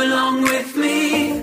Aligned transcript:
Belong 0.00 0.40
with 0.40 0.72
me 0.80 1.36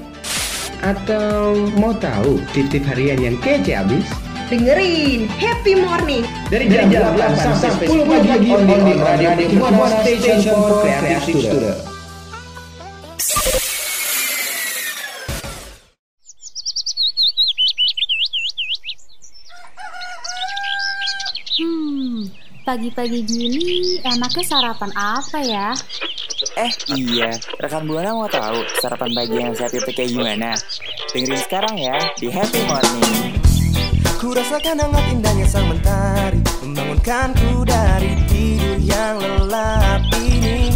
Atau 0.82 1.70
mau 1.78 1.94
tahu 1.94 2.42
tip-tip 2.58 2.82
harian 2.90 3.22
yang 3.22 3.38
kece 3.38 3.78
abis? 3.78 4.10
Dengerin 4.50 5.30
Happy 5.38 5.78
Morning 5.78 6.26
Dari 6.50 6.66
jam, 6.66 6.90
8 6.90 7.38
sampai 7.38 7.86
10 7.86 8.10
pagi 8.10 8.50
on 8.50 8.66
the 8.66 8.98
radio 8.98 9.30
Buana 9.62 10.02
Station 10.02 10.42
for 10.42 10.82
Creative 10.82 11.22
Student. 11.22 11.78
Hmm, 21.62 22.34
pagi-pagi 22.66 23.22
gini 23.22 24.02
enaknya 24.02 24.42
sarapan 24.50 24.90
apa 24.98 25.46
ya? 25.46 25.78
Eh 26.58 26.74
iya, 26.98 27.30
rekan 27.62 27.86
Buana 27.86 28.18
mau 28.18 28.26
tahu 28.26 28.66
sarapan 28.82 29.14
pagi 29.14 29.38
yang 29.38 29.54
sehat 29.54 29.78
itu 29.78 29.94
kayak 29.94 30.10
gimana? 30.10 30.58
Dengerin 31.14 31.38
sekarang 31.46 31.78
ya 31.78 31.94
di 32.18 32.34
Happy 32.34 32.66
Morning. 32.66 33.38
Ku 34.18 34.34
rasakan 34.34 34.82
hangat 34.82 35.06
indahnya 35.14 35.46
sang 35.46 35.70
mentari 35.70 36.42
Membangunkanku 36.66 37.62
dari 37.62 38.18
tidur 38.26 38.82
yang 38.82 39.22
lelap 39.22 40.02
ini 40.18 40.74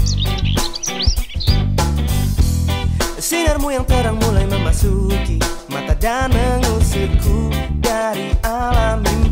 Sinarmu 3.17 3.73
yang 3.73 3.81
terang 3.89 4.21
mulai 4.21 4.45
memasuki 4.45 5.41
Mata 5.73 5.97
dan 5.97 6.29
mengusirku 6.29 7.49
dari 7.81 8.29
alam 8.45 9.01
mimpi 9.01 9.30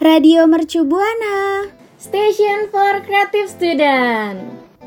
Radio 0.00 0.48
Mercu 0.48 0.80
Buana. 0.88 1.68
Station 2.00 2.72
for 2.72 3.04
Creative 3.04 3.52
Student. 3.52 4.40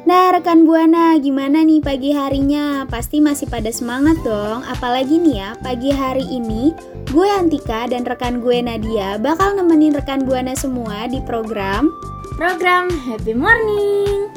Nah, 0.09 0.33
rekan 0.33 0.65
Buana, 0.65 1.13
gimana 1.21 1.61
nih 1.61 1.85
pagi 1.85 2.17
harinya? 2.17 2.89
Pasti 2.89 3.21
masih 3.21 3.45
pada 3.45 3.69
semangat 3.69 4.17
dong. 4.25 4.65
Apalagi 4.65 5.21
nih 5.21 5.37
ya, 5.37 5.49
pagi 5.61 5.93
hari 5.93 6.25
ini 6.25 6.73
gue 7.13 7.29
Antika 7.29 7.85
dan 7.85 8.09
rekan 8.09 8.41
gue 8.41 8.57
Nadia 8.57 9.21
bakal 9.21 9.53
nemenin 9.53 9.93
rekan 9.93 10.25
Buana 10.25 10.57
semua 10.57 11.05
di 11.05 11.21
program 11.21 11.93
Program 12.33 12.89
Happy 13.05 13.37
Morning. 13.37 14.33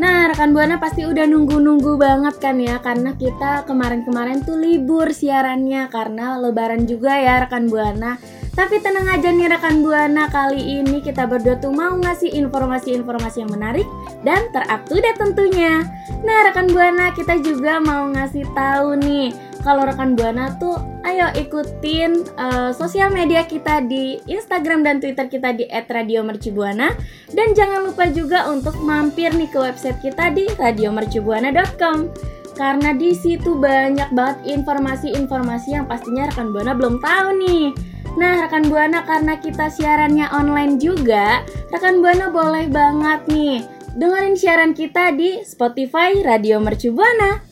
Nah, 0.00 0.32
rekan 0.32 0.56
Buana 0.56 0.80
pasti 0.80 1.04
udah 1.04 1.28
nunggu-nunggu 1.28 2.00
banget 2.00 2.40
kan 2.40 2.58
ya 2.58 2.80
karena 2.80 3.12
kita 3.12 3.68
kemarin-kemarin 3.68 4.40
tuh 4.40 4.56
libur 4.56 5.12
siarannya 5.12 5.86
karena 5.92 6.40
lebaran 6.40 6.88
juga 6.88 7.12
ya 7.12 7.44
rekan 7.44 7.68
Buana. 7.68 8.16
Tapi 8.54 8.78
tenang 8.78 9.10
aja 9.10 9.34
nih 9.34 9.50
rekan 9.50 9.82
Buana, 9.82 10.30
kali 10.30 10.78
ini 10.78 11.02
kita 11.02 11.26
berdua 11.26 11.58
tuh 11.58 11.74
mau 11.74 11.98
ngasih 11.98 12.30
informasi-informasi 12.38 13.42
yang 13.42 13.50
menarik 13.50 13.86
dan 14.22 14.46
terup 14.54 14.86
to 14.86 15.02
date 15.02 15.18
tentunya. 15.18 15.82
Nah, 16.22 16.38
rekan 16.46 16.70
Buana, 16.70 17.10
kita 17.10 17.42
juga 17.42 17.82
mau 17.82 18.06
ngasih 18.14 18.46
tahu 18.54 18.94
nih 19.02 19.34
kalau 19.64 19.88
rekan 19.88 20.14
Buana 20.14 20.54
tuh 20.60 20.76
ayo 21.02 21.32
ikutin 21.34 22.22
uh, 22.36 22.70
sosial 22.70 23.08
media 23.10 23.42
kita 23.48 23.80
di 23.80 24.20
Instagram 24.28 24.84
dan 24.84 25.00
Twitter 25.00 25.26
kita 25.26 25.56
di 25.56 25.64
@radiomercubuana 25.66 26.92
dan 27.32 27.48
jangan 27.56 27.88
lupa 27.88 28.06
juga 28.12 28.46
untuk 28.52 28.76
mampir 28.84 29.32
nih 29.32 29.48
ke 29.48 29.58
website 29.58 29.98
kita 30.04 30.30
di 30.30 30.46
radiomercubuana.com 30.60 32.12
karena 32.54 32.94
di 32.94 33.16
situ 33.16 33.58
banyak 33.58 34.14
banget 34.14 34.38
informasi-informasi 34.46 35.74
yang 35.74 35.88
pastinya 35.90 36.30
rekan 36.30 36.54
Buana 36.54 36.76
belum 36.76 37.02
tahu 37.02 37.28
nih. 37.40 37.93
Nah, 38.14 38.46
rekan 38.46 38.70
Buana 38.70 39.02
karena 39.02 39.34
kita 39.42 39.66
siarannya 39.66 40.30
online 40.30 40.78
juga, 40.78 41.42
rekan 41.74 41.98
Buana 41.98 42.30
boleh 42.30 42.70
banget 42.70 43.26
nih 43.26 43.66
dengerin 43.94 44.34
siaran 44.38 44.72
kita 44.74 45.14
di 45.14 45.42
Spotify 45.42 46.18
Radio 46.22 46.58
Mercu 46.62 46.94
Buana. 46.94 47.42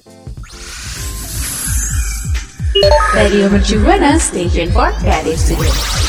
Radio 3.14 3.50
Mercu 3.50 3.78
Buana 3.82 4.18
Station 4.22 4.70
for 4.70 4.90
Creative 5.02 5.38
Student. 5.38 6.01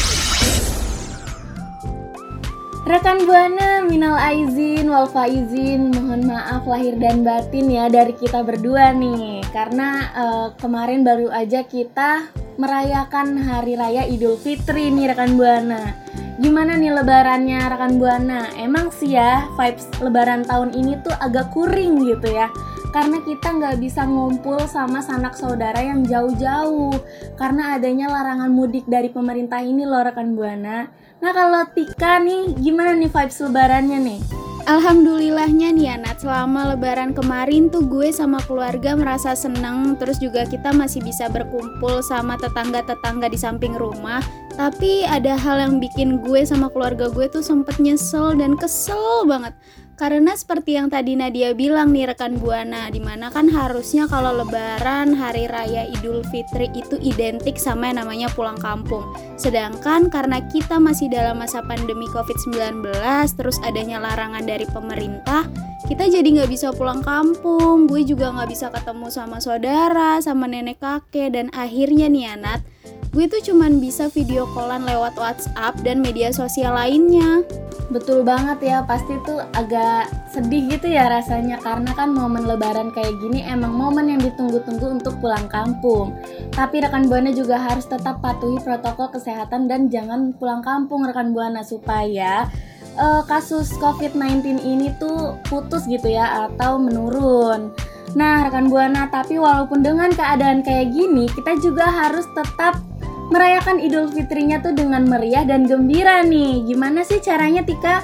Rekan 2.83 3.23
Buana, 3.23 3.79
minal 3.88 4.19
aizin, 4.19 4.91
wal 4.91 5.07
faizin, 5.07 5.88
mohon 5.95 6.27
maaf 6.27 6.67
lahir 6.67 6.99
dan 6.99 7.23
batin 7.23 7.71
ya 7.71 7.88
dari 7.88 8.11
kita 8.11 8.44
berdua 8.44 8.91
nih. 8.91 9.39
Karena 9.55 10.11
eh, 10.11 10.47
kemarin 10.59 10.99
baru 11.07 11.31
aja 11.31 11.63
kita 11.63 12.27
merayakan 12.59 13.39
hari 13.39 13.79
raya 13.79 14.03
Idul 14.03 14.35
Fitri 14.35 14.91
nih 14.91 15.16
rekan 15.16 15.39
Buana. 15.39 15.95
Gimana 16.43 16.75
nih 16.75 16.91
lebarannya 16.91 17.72
rekan 17.72 18.03
Buana? 18.03 18.51
Emang 18.59 18.91
sih 18.91 19.16
ya 19.16 19.47
vibes 19.55 19.88
lebaran 20.03 20.43
tahun 20.43 20.75
ini 20.75 20.99
tuh 21.07 21.16
agak 21.23 21.55
kuring 21.55 22.03
gitu 22.03 22.35
ya. 22.35 22.51
Karena 22.91 23.23
kita 23.23 23.63
nggak 23.63 23.79
bisa 23.79 24.03
ngumpul 24.03 24.59
sama 24.67 24.99
sanak 24.99 25.39
saudara 25.39 25.79
yang 25.79 26.03
jauh-jauh 26.03 26.99
karena 27.39 27.79
adanya 27.79 28.11
larangan 28.11 28.51
mudik 28.51 28.83
dari 28.91 29.07
pemerintah 29.07 29.63
ini 29.63 29.88
loh 29.88 30.03
rekan 30.03 30.35
Buana. 30.35 31.03
Nah 31.23 31.31
kalau 31.31 31.63
Tika 31.72 32.19
nih 32.19 32.51
gimana 32.59 32.91
nih 33.00 33.07
vibes 33.07 33.39
lebarannya 33.39 33.95
nih? 34.03 34.19
Alhamdulillahnya 34.67 35.72
nih 35.72 35.95
Anat, 35.95 36.19
selama 36.19 36.75
lebaran 36.75 37.16
kemarin 37.16 37.72
tuh 37.72 37.88
gue 37.88 38.11
sama 38.11 38.39
keluarga 38.44 38.95
merasa 38.95 39.35
seneng 39.35 39.95
Terus 40.00 40.19
juga 40.23 40.44
kita 40.44 40.75
masih 40.75 41.00
bisa 41.00 41.31
berkumpul 41.31 42.03
sama 42.03 42.35
tetangga-tetangga 42.35 43.31
di 43.31 43.39
samping 43.39 43.72
rumah. 43.72 44.19
Tapi 44.59 45.07
ada 45.07 45.39
hal 45.39 45.63
yang 45.63 45.75
bikin 45.79 46.19
gue 46.19 46.44
sama 46.44 46.67
keluarga 46.67 47.07
gue 47.07 47.31
tuh 47.31 47.40
sempet 47.40 47.79
nyesel 47.79 48.35
dan 48.35 48.59
kesel 48.59 49.23
banget 49.23 49.55
karena 49.93 50.33
seperti 50.33 50.75
yang 50.75 50.89
tadi 50.89 51.13
Nadia 51.13 51.53
bilang 51.53 51.93
nih 51.93 52.11
rekan 52.11 52.41
Buana 52.41 52.89
Di 52.89 52.97
mana 52.97 53.29
kan 53.29 53.45
harusnya 53.47 54.09
kalau 54.09 54.33
lebaran 54.41 55.13
hari 55.13 55.45
raya 55.45 55.85
idul 55.93 56.25
fitri 56.33 56.67
itu 56.73 56.97
identik 56.99 57.55
sama 57.61 57.93
yang 57.93 58.03
namanya 58.03 58.27
pulang 58.33 58.57
kampung. 58.57 59.05
Sedangkan 59.37 60.09
karena 60.09 60.41
kita 60.49 60.81
masih 60.81 61.07
dalam 61.13 61.37
masa 61.37 61.61
pandemi 61.63 62.09
covid-19 62.09 62.89
Terus 63.37 63.57
adanya 63.61 64.01
larangan 64.01 64.43
dari 64.43 64.65
pemerintah 64.69 65.45
Kita 65.83 66.07
jadi 66.07 66.25
nggak 66.25 66.51
bisa 66.51 66.73
pulang 66.73 67.03
kampung. 67.03 67.85
Gue 67.85 68.07
juga 68.07 68.33
nggak 68.33 68.49
bisa 68.49 68.71
ketemu 68.73 69.07
sama 69.13 69.37
saudara, 69.43 70.17
sama 70.23 70.49
nenek 70.49 70.81
kakek 70.81 71.29
Dan 71.31 71.53
akhirnya 71.53 72.09
nih 72.09 72.33
Anat 72.33 72.72
Gue 73.13 73.29
tuh 73.29 73.53
cuman 73.53 73.78
bisa 73.78 74.09
video 74.09 74.50
callan 74.57 74.90
lewat 74.90 75.13
WhatsApp 75.22 75.78
dan 75.85 76.01
media 76.01 76.34
sosial 76.34 76.74
lainnya 76.74 77.46
Betul 77.94 78.25
banget 78.25 78.57
ya, 78.63 78.81
pasti 78.81 79.19
tuh 79.22 79.44
agak 79.53 80.09
sedih 80.34 80.66
gitu 80.66 80.90
ya 80.90 81.06
rasanya 81.13 81.62
karena 81.62 81.93
kan 81.93 82.09
momen 82.09 82.49
lebaran 82.49 82.90
kayak 82.90 83.14
gini 83.22 83.46
emang 83.46 83.70
momen 83.70 84.09
yang 84.09 84.17
ditunggu-tunggu 84.17 84.97
untuk 84.97 85.14
pulang 85.22 85.46
kampung. 85.46 86.16
Tapi 86.58 86.82
rekan 86.82 87.05
Buana 87.05 87.29
juga 87.29 87.61
harus 87.61 87.85
tetap 87.85 88.17
patuhi 88.23 88.58
protokol 88.66 89.14
kesehatan 89.14 89.70
dan 89.70 89.93
jangan 89.93 90.34
pulang 90.34 90.66
kampung 90.66 91.05
rekan 91.05 91.37
Buana 91.37 91.61
supaya 91.61 92.49
uh, 92.97 93.22
kasus 93.29 93.70
COVID-19 93.78 94.64
ini 94.66 94.90
tuh 94.97 95.37
putus 95.46 95.85
gitu 95.85 96.09
ya 96.09 96.49
atau 96.49 96.82
menurun. 96.82 97.70
Nah, 98.17 98.46
rekan 98.49 98.73
Buana, 98.73 99.05
tapi 99.09 99.37
walaupun 99.37 99.85
dengan 99.85 100.09
keadaan 100.14 100.66
kayak 100.66 100.93
gini, 100.93 101.29
kita 101.29 101.58
juga 101.61 101.90
harus 101.90 102.26
tetap 102.34 102.78
merayakan 103.29 103.79
Idul 103.79 104.11
Fitrinya 104.11 104.59
tuh 104.59 104.75
dengan 104.75 105.08
meriah 105.08 105.46
dan 105.47 105.70
gembira 105.70 106.25
nih. 106.25 106.66
Gimana 106.67 107.05
sih 107.08 107.22
caranya 107.23 107.64
Tika? 107.64 108.03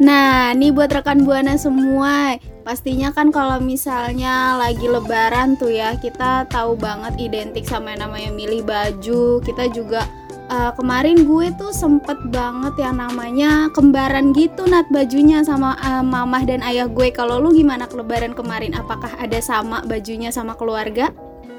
Nah, 0.00 0.56
nih 0.56 0.72
buat 0.72 0.88
rekan 0.88 1.28
Buana 1.28 1.60
semua, 1.60 2.40
pastinya 2.64 3.12
kan 3.12 3.28
kalau 3.28 3.60
misalnya 3.60 4.56
lagi 4.56 4.88
lebaran 4.88 5.60
tuh 5.60 5.68
ya, 5.68 5.92
kita 6.00 6.48
tahu 6.48 6.72
banget 6.72 7.20
identik 7.20 7.68
sama 7.68 7.92
yang 7.92 8.08
namanya 8.08 8.32
milih 8.32 8.64
baju. 8.64 9.44
Kita 9.44 9.68
juga 9.68 10.08
uh, 10.48 10.72
kemarin 10.72 11.28
gue 11.28 11.52
tuh 11.60 11.68
sempet 11.76 12.16
banget 12.32 12.80
yang 12.80 12.96
namanya 12.96 13.68
kembaran 13.76 14.32
gitu 14.32 14.64
nat 14.64 14.88
bajunya 14.88 15.44
sama 15.44 15.76
uh, 15.84 16.00
mamah 16.00 16.48
dan 16.48 16.64
ayah 16.64 16.88
gue. 16.88 17.12
Kalau 17.12 17.36
lu 17.36 17.52
gimana 17.52 17.84
ke 17.84 18.00
lebaran 18.00 18.32
kemarin? 18.32 18.72
Apakah 18.72 19.12
ada 19.20 19.36
sama 19.44 19.84
bajunya 19.84 20.32
sama 20.32 20.56
keluarga? 20.56 21.12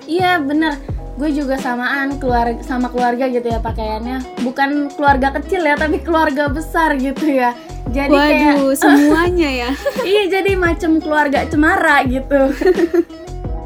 Iya 0.10 0.42
bener 0.42 1.00
gue 1.12 1.30
juga 1.31 1.60
samaan 1.60 2.16
keluarga 2.18 2.60
sama 2.63 2.88
keluarga 2.88 3.28
gitu 3.28 3.48
ya 3.48 3.60
pakaiannya. 3.60 4.42
Bukan 4.42 4.92
keluarga 4.96 5.36
kecil 5.36 5.62
ya 5.63 5.75
tapi 5.75 6.00
keluarga 6.00 6.48
besar 6.48 6.96
gitu 6.96 7.28
ya. 7.28 7.52
Jadi 7.92 8.16
kayak 8.16 8.56
Waduh, 8.56 8.74
semuanya 8.84 9.50
ya. 9.50 9.69
iya 10.02 10.24
jadi 10.30 10.56
macam 10.56 10.98
keluarga 11.00 11.44
cemara 11.46 12.04
gitu. 12.06 12.42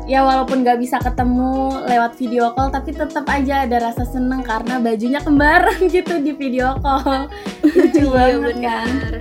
Ya 0.06 0.22
walaupun 0.22 0.62
nggak 0.62 0.86
bisa 0.86 1.02
ketemu 1.02 1.82
lewat 1.90 2.14
video 2.22 2.54
call 2.54 2.70
tapi 2.70 2.94
tetap 2.94 3.26
aja 3.26 3.66
ada 3.66 3.90
rasa 3.90 4.06
seneng 4.06 4.46
karena 4.46 4.78
bajunya 4.78 5.18
kembaran 5.18 5.82
gitu 5.90 6.22
di 6.22 6.30
video 6.30 6.78
call. 6.78 7.26
Lucu 7.66 8.06
Iya 8.06 8.14
banget 8.14 8.54
kan? 8.62 8.86
benar. 8.86 9.14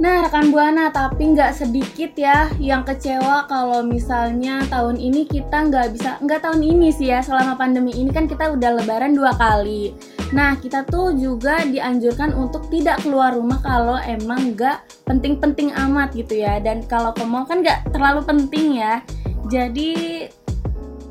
Nah, 0.00 0.24
rekan 0.24 0.48
Buana, 0.48 0.88
tapi 0.88 1.36
nggak 1.36 1.52
sedikit 1.52 2.16
ya 2.16 2.48
yang 2.56 2.80
kecewa 2.82 3.44
kalau 3.44 3.84
misalnya 3.84 4.64
tahun 4.72 4.96
ini 4.96 5.28
kita 5.28 5.68
nggak 5.68 5.92
bisa, 5.92 6.16
nggak 6.24 6.40
tahun 6.42 6.64
ini 6.64 6.88
sih 6.88 7.12
ya, 7.12 7.20
selama 7.20 7.60
pandemi 7.60 7.92
ini 7.92 8.08
kan 8.08 8.24
kita 8.24 8.56
udah 8.56 8.80
lebaran 8.80 9.12
dua 9.12 9.36
kali. 9.36 9.92
Nah, 10.32 10.56
kita 10.56 10.88
tuh 10.88 11.12
juga 11.12 11.60
dianjurkan 11.68 12.32
untuk 12.32 12.72
tidak 12.72 13.04
keluar 13.04 13.36
rumah 13.36 13.60
kalau 13.60 14.00
emang 14.00 14.56
nggak 14.56 14.80
penting-penting 15.04 15.76
amat 15.76 16.16
gitu 16.16 16.40
ya. 16.40 16.56
Dan 16.56 16.88
kalau 16.88 17.12
ke 17.12 17.20
mall 17.28 17.44
kan 17.44 17.60
nggak 17.60 17.92
terlalu 17.92 18.24
penting 18.24 18.80
ya. 18.80 19.04
Jadi 19.52 20.24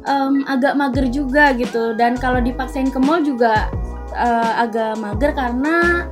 em, 0.09 0.35
agak 0.49 0.73
mager 0.73 1.05
juga 1.13 1.53
gitu. 1.53 1.93
Dan 1.93 2.17
kalau 2.17 2.41
dipaksain 2.41 2.89
ke 2.89 2.97
mall 2.97 3.21
juga 3.21 3.69
eh, 4.17 4.53
agak 4.57 4.97
mager 4.97 5.37
karena 5.37 6.09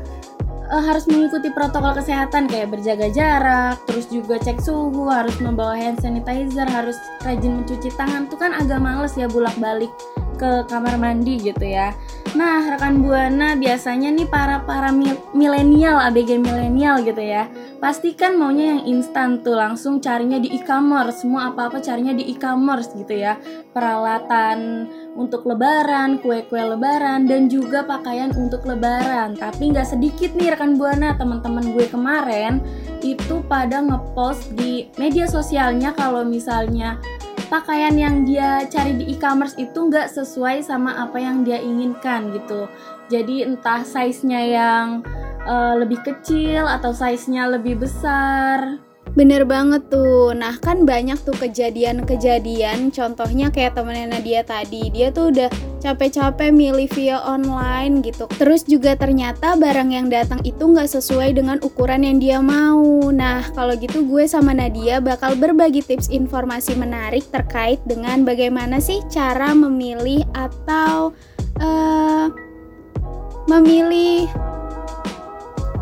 eh, 0.69 0.83
harus 0.85 1.09
mengikuti 1.09 1.49
protokol 1.49 1.97
kesehatan 1.97 2.45
kayak 2.45 2.69
berjaga 2.69 3.09
jarak, 3.09 3.75
terus 3.89 4.05
juga 4.07 4.37
cek 4.37 4.61
suhu, 4.61 5.09
harus 5.09 5.35
membawa 5.41 5.75
hand 5.75 5.99
sanitizer, 5.99 6.69
harus 6.69 6.95
rajin 7.25 7.61
mencuci 7.61 7.89
tangan. 7.97 8.29
Tuh 8.29 8.37
kan 8.37 8.53
agak 8.53 8.79
males 8.79 9.17
ya 9.17 9.25
bolak-balik 9.25 9.89
ke 10.39 10.63
kamar 10.71 10.95
mandi 10.95 11.35
gitu 11.43 11.67
ya. 11.67 11.91
Nah, 12.37 12.61
rekan 12.61 13.01
Buana 13.01 13.57
biasanya 13.57 14.13
nih 14.13 14.29
para 14.29 14.61
para 14.63 14.93
mil- 14.93 15.17
milenial, 15.33 15.97
ABG 15.97 16.39
milenial 16.39 17.01
gitu 17.01 17.19
ya. 17.19 17.51
Pasti 17.81 18.13
kan 18.13 18.37
maunya 18.37 18.77
yang 18.77 18.81
instan 18.85 19.41
tuh, 19.41 19.57
langsung 19.57 19.97
carinya 19.97 20.37
di 20.37 20.53
e-commerce, 20.55 21.25
semua 21.25 21.49
apa-apa 21.49 21.81
carinya 21.81 22.13
di 22.13 22.29
e-commerce 22.29 22.93
gitu 22.93 23.17
ya. 23.17 23.35
Peralatan 23.73 24.85
untuk 25.17 25.43
lebaran, 25.49 26.21
kue-kue 26.21 26.61
lebaran, 26.61 27.25
dan 27.25 27.49
juga 27.49 27.81
pakaian 27.81 28.29
untuk 28.37 28.61
lebaran. 28.63 29.33
Tapi 29.33 29.73
nggak 29.73 29.89
sedikit 29.89 30.31
nih 30.37 30.53
rekan 30.53 30.77
Buana, 30.77 31.17
teman-teman 31.17 31.73
gue 31.73 31.89
kemarin 31.89 32.61
itu 33.01 33.41
pada 33.49 33.81
ngepost 33.81 34.53
di 34.53 34.85
media 35.01 35.25
sosialnya 35.25 35.97
kalau 35.97 36.21
misalnya 36.21 37.01
pakaian 37.49 37.97
yang 37.97 38.23
dia 38.23 38.63
cari 38.69 38.95
di 38.95 39.17
e-commerce 39.17 39.57
itu 39.57 39.89
nggak 39.89 40.13
sesuai 40.13 40.61
sama 40.61 40.95
apa 41.01 41.17
yang 41.17 41.41
dia 41.41 41.57
inginkan 41.57 42.31
gitu. 42.31 42.69
Jadi 43.09 43.43
entah 43.43 43.81
size-nya 43.81 44.41
yang 44.45 44.87
eh, 45.43 45.73
lebih 45.81 45.99
kecil 46.05 46.69
atau 46.69 46.93
size-nya 46.93 47.49
lebih 47.49 47.81
besar. 47.81 48.88
Bener 49.17 49.43
banget 49.43 49.89
tuh. 49.89 50.31
Nah 50.37 50.57
kan 50.61 50.85
banyak 50.85 51.17
tuh 51.25 51.33
kejadian-kejadian. 51.37 52.93
Contohnya 52.93 53.49
kayak 53.49 53.75
temennya 53.75 54.17
Nadia 54.17 54.41
tadi. 54.45 54.93
Dia 54.93 55.09
tuh 55.09 55.33
udah 55.33 55.49
capek-capek 55.79 56.51
milih 56.53 56.87
via 56.91 57.17
online 57.23 58.03
gitu. 58.05 58.29
Terus 58.37 58.67
juga 58.67 58.93
ternyata 58.99 59.55
barang 59.55 59.89
yang 59.89 60.07
datang 60.11 60.43
itu 60.45 60.61
nggak 60.61 60.91
sesuai 60.91 61.35
dengan 61.35 61.57
ukuran 61.63 62.05
yang 62.05 62.17
dia 62.21 62.39
mau. 62.39 63.09
Nah 63.09 63.43
kalau 63.55 63.73
gitu 63.75 64.05
gue 64.05 64.27
sama 64.29 64.53
Nadia 64.53 65.01
bakal 65.01 65.33
berbagi 65.39 65.81
tips 65.81 66.11
informasi 66.11 66.75
menarik 66.77 67.25
terkait 67.31 67.81
dengan 67.87 68.23
bagaimana 68.23 68.77
sih 68.77 69.01
cara 69.09 69.55
memilih 69.55 70.23
atau 70.35 71.15
eh 71.59 72.27
memilih 73.49 74.29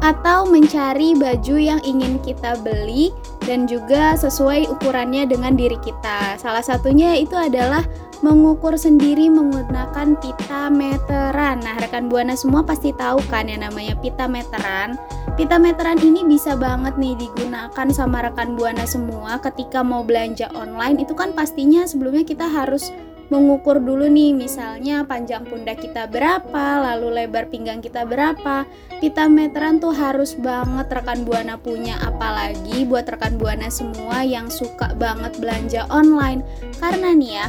atau 0.01 0.45
mencari 0.45 1.17
baju 1.17 1.55
yang 1.57 1.81
ingin 1.81 2.21
kita 2.21 2.59
beli 2.61 3.09
dan 3.47 3.65
juga 3.65 4.13
sesuai 4.19 4.69
ukurannya 4.69 5.25
dengan 5.25 5.55
diri 5.55 5.79
kita. 5.81 6.37
Salah 6.37 6.61
satunya 6.61 7.17
itu 7.17 7.33
adalah 7.33 7.81
mengukur 8.25 8.73
sendiri 8.73 9.29
menggunakan 9.29 10.17
pita 10.17 10.73
meteran. 10.73 11.61
Nah, 11.61 11.77
rekan 11.77 12.09
Buana 12.09 12.33
semua 12.33 12.65
pasti 12.65 12.89
tahu 12.93 13.21
kan 13.29 13.45
yang 13.45 13.61
namanya 13.61 13.93
pita 13.97 14.25
meteran. 14.25 14.97
Pita 15.37 15.61
meteran 15.61 16.01
ini 16.01 16.25
bisa 16.25 16.57
banget 16.57 16.97
nih 16.97 17.13
digunakan 17.13 17.87
sama 17.93 18.25
rekan 18.25 18.57
Buana 18.57 18.89
semua 18.89 19.37
ketika 19.37 19.85
mau 19.85 20.01
belanja 20.01 20.49
online. 20.57 20.97
Itu 20.97 21.13
kan 21.13 21.33
pastinya 21.37 21.85
sebelumnya 21.85 22.25
kita 22.25 22.49
harus 22.49 22.89
mengukur 23.27 23.83
dulu 23.83 24.07
nih 24.07 24.31
misalnya 24.31 25.03
panjang 25.03 25.43
pundak 25.43 25.83
kita 25.83 26.07
berapa, 26.07 26.65
lalu 26.79 27.23
lebar 27.23 27.51
pinggang 27.51 27.83
kita 27.83 28.07
berapa. 28.07 28.63
Pita 28.97 29.27
meteran 29.27 29.83
tuh 29.83 29.93
harus 29.93 30.33
banget 30.39 30.87
rekan 30.89 31.27
Buana 31.27 31.59
punya 31.59 31.99
apalagi 32.01 32.87
buat 32.87 33.05
rekan 33.05 33.35
Buana 33.35 33.67
semua 33.67 34.23
yang 34.23 34.47
suka 34.47 34.95
banget 34.95 35.35
belanja 35.37 35.85
online. 35.91 36.41
Karena 36.79 37.11
nih 37.11 37.31
ya, 37.35 37.47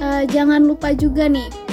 eh, 0.00 0.24
jangan 0.30 0.62
lupa 0.64 0.94
juga 0.94 1.26
nih 1.26 1.66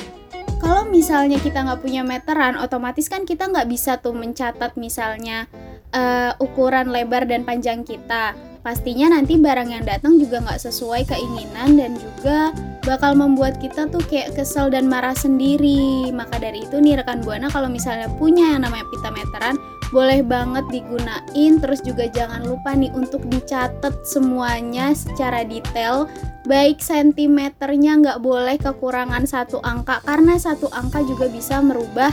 kalau 0.63 0.87
misalnya 0.87 1.43
kita 1.43 1.59
nggak 1.59 1.83
punya 1.83 2.07
meteran, 2.07 2.55
otomatis 2.55 3.11
kan 3.11 3.27
kita 3.27 3.51
nggak 3.51 3.67
bisa 3.67 3.99
tuh 3.99 4.15
mencatat 4.15 4.79
misalnya 4.79 5.51
eh, 5.91 6.31
ukuran 6.39 6.87
lebar 6.87 7.27
dan 7.27 7.43
panjang 7.43 7.83
kita. 7.83 8.52
Pastinya 8.63 9.11
nanti 9.11 9.35
barang 9.35 9.69
yang 9.75 9.83
datang 9.83 10.15
juga 10.15 10.39
nggak 10.39 10.63
sesuai 10.63 11.03
keinginan 11.11 11.75
dan 11.75 11.99
juga 11.99 12.55
bakal 12.87 13.11
membuat 13.11 13.59
kita 13.59 13.91
tuh 13.91 13.99
kayak 14.07 14.39
kesel 14.39 14.71
dan 14.71 14.87
marah 14.87 15.11
sendiri. 15.11 16.07
Maka 16.15 16.39
dari 16.39 16.63
itu 16.63 16.79
nih 16.79 17.03
rekan 17.03 17.19
Buana 17.19 17.51
kalau 17.51 17.67
misalnya 17.67 18.07
punya 18.15 18.55
yang 18.55 18.63
namanya 18.63 18.87
pita 18.87 19.11
meteran, 19.11 19.59
boleh 19.91 20.23
banget 20.23 20.63
digunain. 20.71 21.51
Terus 21.59 21.83
juga 21.83 22.07
jangan 22.07 22.47
lupa 22.47 22.71
nih 22.71 22.91
untuk 22.95 23.27
dicatat 23.27 24.07
semuanya 24.07 24.95
secara 24.95 25.43
detail 25.43 26.07
baik 26.43 26.83
sentimeternya 26.83 28.03
nggak 28.03 28.19
boleh 28.19 28.59
kekurangan 28.59 29.23
satu 29.23 29.63
angka 29.63 30.03
karena 30.03 30.35
satu 30.35 30.67
angka 30.75 30.99
juga 31.07 31.31
bisa 31.31 31.63
merubah 31.63 32.11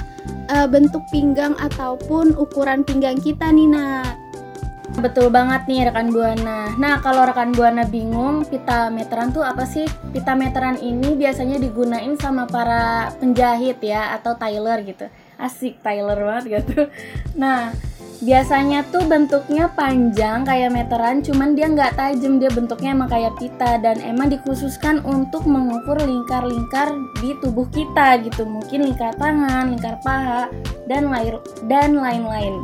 eh, 0.50 0.70
bentuk 0.70 1.02
pinggang 1.10 1.58
ataupun 1.58 2.38
ukuran 2.38 2.86
pinggang 2.86 3.18
kita 3.18 3.50
nih 3.50 3.66
Nat. 3.66 4.19
Betul 4.98 5.30
banget 5.30 5.70
nih 5.70 5.86
rekan 5.86 6.10
Buana. 6.10 6.74
Nah, 6.74 6.98
kalau 6.98 7.22
rekan 7.22 7.54
Buana 7.54 7.86
bingung 7.86 8.42
pita 8.42 8.90
meteran 8.90 9.30
tuh 9.30 9.46
apa 9.46 9.62
sih? 9.62 9.86
Pita 10.10 10.34
meteran 10.34 10.74
ini 10.82 11.14
biasanya 11.14 11.62
digunain 11.62 12.18
sama 12.18 12.50
para 12.50 13.14
penjahit 13.22 13.78
ya 13.78 14.18
atau 14.18 14.34
tailor 14.34 14.82
gitu. 14.82 15.06
Asik 15.38 15.78
tailor 15.80 16.18
banget 16.18 16.60
gitu. 16.60 16.90
Nah, 17.38 17.70
biasanya 18.20 18.84
tuh 18.92 19.08
bentuknya 19.08 19.72
panjang 19.72 20.44
kayak 20.44 20.68
meteran, 20.68 21.24
cuman 21.24 21.56
dia 21.56 21.72
nggak 21.72 21.96
tajam, 21.96 22.36
dia 22.36 22.52
bentuknya 22.52 22.92
emang 22.92 23.08
kayak 23.08 23.32
pita 23.40 23.80
dan 23.80 23.96
emang 24.04 24.28
dikhususkan 24.28 25.00
untuk 25.08 25.48
mengukur 25.48 25.96
lingkar-lingkar 25.96 26.92
di 27.24 27.32
tubuh 27.40 27.64
kita 27.72 28.20
gitu. 28.20 28.44
Mungkin 28.44 28.84
lingkar 28.84 29.16
tangan, 29.16 29.72
lingkar 29.72 29.96
paha 30.04 30.52
dan 30.84 31.08
lain 31.08 31.40
dan 31.64 31.96
lain-lain. 31.96 32.60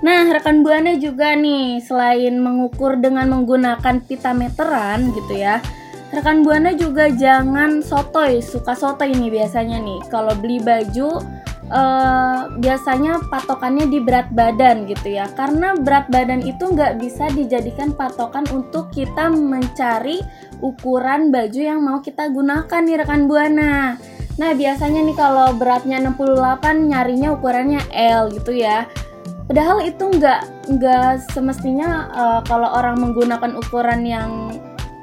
Nah, 0.00 0.32
rekan 0.32 0.64
Buana 0.64 0.96
juga 0.96 1.36
nih, 1.36 1.76
selain 1.84 2.40
mengukur 2.40 2.96
dengan 2.96 3.28
menggunakan 3.28 4.00
pita 4.00 4.32
meteran 4.32 5.12
gitu 5.12 5.36
ya, 5.36 5.60
rekan 6.08 6.40
Buana 6.40 6.72
juga 6.72 7.12
jangan 7.12 7.84
sotoy, 7.84 8.40
suka 8.40 8.72
sotoy 8.72 9.12
nih 9.12 9.28
biasanya 9.28 9.76
nih. 9.76 10.00
Kalau 10.08 10.32
beli 10.40 10.56
baju 10.56 11.20
eh, 11.68 12.40
biasanya 12.48 13.28
patokannya 13.28 13.92
di 13.92 14.00
berat 14.00 14.32
badan 14.32 14.88
gitu 14.88 15.20
ya, 15.20 15.28
karena 15.36 15.76
berat 15.76 16.08
badan 16.08 16.40
itu 16.48 16.64
nggak 16.72 16.96
bisa 16.96 17.28
dijadikan 17.36 17.92
patokan 17.92 18.48
untuk 18.56 18.88
kita 18.96 19.28
mencari 19.28 20.24
ukuran 20.64 21.28
baju 21.28 21.60
yang 21.60 21.84
mau 21.84 22.00
kita 22.00 22.32
gunakan 22.32 22.80
nih 22.88 22.96
rekan 23.04 23.28
Buana. 23.28 24.00
Nah, 24.40 24.56
biasanya 24.56 25.04
nih 25.04 25.12
kalau 25.12 25.52
beratnya 25.60 26.00
68 26.00 26.88
nyarinya 26.88 27.36
ukurannya 27.36 27.84
L 27.92 28.32
gitu 28.32 28.56
ya. 28.56 28.88
Padahal 29.50 29.82
itu 29.82 30.06
nggak 30.06 30.70
nggak 30.78 31.26
semestinya 31.34 32.06
eh, 32.14 32.40
kalau 32.46 32.70
orang 32.70 33.02
menggunakan 33.02 33.58
ukuran 33.58 34.06
yang 34.06 34.54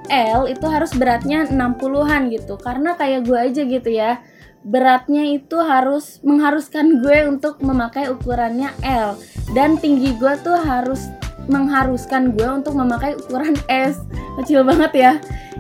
L 0.08 0.48
itu 0.48 0.64
harus 0.72 0.96
beratnya 0.96 1.44
60-an 1.52 2.32
gitu. 2.32 2.56
Karena 2.56 2.96
kayak 2.96 3.28
gue 3.28 3.36
aja 3.36 3.62
gitu 3.68 3.92
ya. 3.92 4.24
Beratnya 4.64 5.28
itu 5.36 5.60
harus 5.60 6.24
mengharuskan 6.24 7.04
gue 7.04 7.28
untuk 7.28 7.60
memakai 7.60 8.08
ukurannya 8.08 8.72
L 8.88 9.20
dan 9.52 9.76
tinggi 9.76 10.16
gue 10.16 10.34
tuh 10.40 10.56
harus 10.56 11.12
mengharuskan 11.52 12.32
gue 12.32 12.48
untuk 12.48 12.72
memakai 12.80 13.20
ukuran 13.20 13.60
S. 13.68 14.00
Kecil 14.40 14.64
banget 14.64 14.92
ya. 14.96 15.12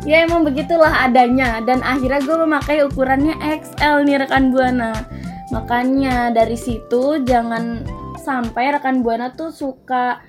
Ya 0.07 0.23
emang 0.23 0.47
begitulah 0.47 1.03
adanya 1.03 1.59
dan 1.59 1.83
akhirnya 1.83 2.23
gue 2.23 2.37
memakai 2.39 2.87
ukurannya 2.87 3.35
XL 3.43 4.07
nih 4.07 4.23
rekan 4.23 4.55
Buana. 4.55 4.95
Makanya 5.51 6.31
dari 6.31 6.55
situ 6.55 7.19
jangan 7.27 7.83
sampai 8.27 8.75
rekan 8.75 8.99
Buana 8.99 9.31
tuh 9.31 9.55
suka 9.55 10.19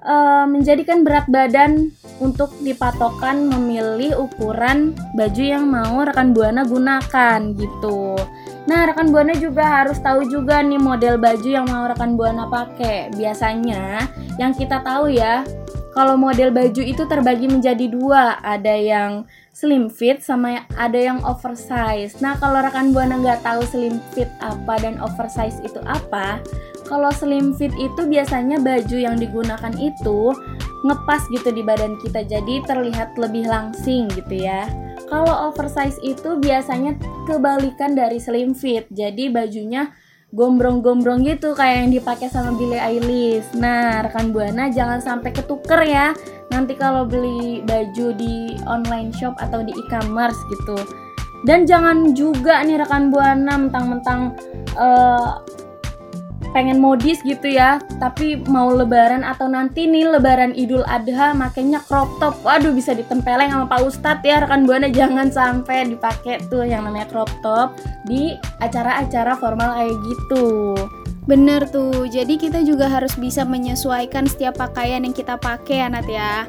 eh, 0.00 0.44
menjadikan 0.48 1.04
berat 1.04 1.28
badan 1.28 1.92
untuk 2.24 2.56
dipatokan 2.64 3.52
memilih 3.52 4.16
ukuran 4.16 4.96
baju 5.12 5.42
yang 5.44 5.68
mau 5.68 6.00
rekan 6.06 6.32
buana 6.32 6.64
gunakan 6.64 7.40
gitu. 7.58 8.16
Nah, 8.64 8.88
rekan 8.88 9.12
buana 9.12 9.36
juga 9.36 9.84
harus 9.84 10.00
tahu 10.00 10.24
juga 10.30 10.64
nih 10.64 10.80
model 10.80 11.20
baju 11.20 11.48
yang 11.48 11.66
mau 11.68 11.84
rekan 11.84 12.16
buana 12.16 12.48
pakai. 12.48 13.12
Biasanya 13.12 14.08
yang 14.40 14.56
kita 14.56 14.80
tahu 14.80 15.12
ya, 15.12 15.44
kalau 15.92 16.16
model 16.16 16.48
baju 16.54 16.82
itu 16.82 17.04
terbagi 17.04 17.50
menjadi 17.50 17.86
dua, 17.92 18.40
ada 18.40 18.72
yang 18.72 19.28
slim 19.54 19.86
fit 19.86 20.18
sama 20.18 20.66
ada 20.74 20.98
yang 20.98 21.20
oversize. 21.22 22.18
Nah, 22.24 22.34
kalau 22.40 22.64
rekan 22.64 22.90
buana 22.90 23.20
nggak 23.20 23.44
tahu 23.44 23.62
slim 23.68 24.00
fit 24.16 24.26
apa 24.40 24.80
dan 24.80 24.96
oversize 24.98 25.60
itu 25.62 25.78
apa, 25.84 26.40
kalau 26.84 27.08
slim 27.10 27.56
fit 27.56 27.72
itu 27.80 28.04
biasanya 28.04 28.60
baju 28.60 28.96
yang 28.96 29.16
digunakan 29.16 29.72
itu 29.80 30.32
ngepas 30.84 31.24
gitu 31.32 31.48
di 31.48 31.64
badan 31.64 31.96
kita 31.96 32.22
jadi 32.28 32.60
terlihat 32.68 33.16
lebih 33.16 33.48
langsing 33.48 34.06
gitu 34.12 34.44
ya. 34.44 34.68
Kalau 35.08 35.50
oversize 35.50 35.96
itu 36.04 36.36
biasanya 36.36 36.96
kebalikan 37.24 37.96
dari 37.96 38.20
slim 38.20 38.52
fit. 38.52 38.84
Jadi 38.92 39.32
bajunya 39.32 39.88
gombrong-gombrong 40.34 41.22
gitu 41.24 41.54
kayak 41.54 41.86
yang 41.86 41.90
dipakai 41.94 42.28
sama 42.28 42.52
Billie 42.58 42.82
Eilish. 42.82 43.48
Nah, 43.56 44.04
rekan 44.04 44.34
Buana 44.34 44.68
jangan 44.68 45.00
sampai 45.00 45.30
ketuker 45.32 45.86
ya. 45.86 46.12
Nanti 46.52 46.76
kalau 46.76 47.08
beli 47.08 47.64
baju 47.64 48.12
di 48.12 48.58
online 48.68 49.14
shop 49.14 49.38
atau 49.40 49.64
di 49.64 49.72
e-commerce 49.72 50.38
gitu. 50.52 50.76
Dan 51.44 51.68
jangan 51.68 52.12
juga 52.16 52.60
nih 52.64 52.80
rekan 52.82 53.08
Buana 53.12 53.54
mentang-mentang 53.56 54.34
uh, 54.76 55.38
pengen 56.54 56.78
modis 56.78 57.18
gitu 57.26 57.50
ya 57.50 57.82
tapi 57.98 58.38
mau 58.46 58.70
lebaran 58.70 59.26
atau 59.26 59.50
nanti 59.50 59.90
nih 59.90 60.06
lebaran 60.06 60.54
idul 60.54 60.86
adha 60.86 61.34
makanya 61.34 61.82
crop 61.84 62.08
top. 62.22 62.38
Waduh 62.46 62.70
bisa 62.70 62.94
ditempeleng 62.94 63.50
sama 63.50 63.66
pak 63.66 63.82
ustadz 63.82 64.22
ya 64.22 64.40
rekan 64.46 64.64
buana 64.64 64.86
jangan 64.88 65.28
sampai 65.28 65.90
dipakai 65.90 66.38
tuh 66.46 66.62
yang 66.62 66.86
namanya 66.86 67.10
crop 67.10 67.28
top 67.42 67.74
di 68.06 68.38
acara-acara 68.62 69.34
formal 69.34 69.74
kayak 69.74 69.98
gitu. 70.06 70.78
Bener 71.24 71.64
tuh, 71.72 72.04
jadi 72.04 72.36
kita 72.36 72.60
juga 72.68 72.84
harus 72.84 73.16
bisa 73.16 73.48
menyesuaikan 73.48 74.28
setiap 74.28 74.60
pakaian 74.60 75.08
yang 75.08 75.16
kita 75.16 75.40
pakai 75.40 75.80
ya 75.80 75.88
Nat 75.88 76.04
ya. 76.04 76.44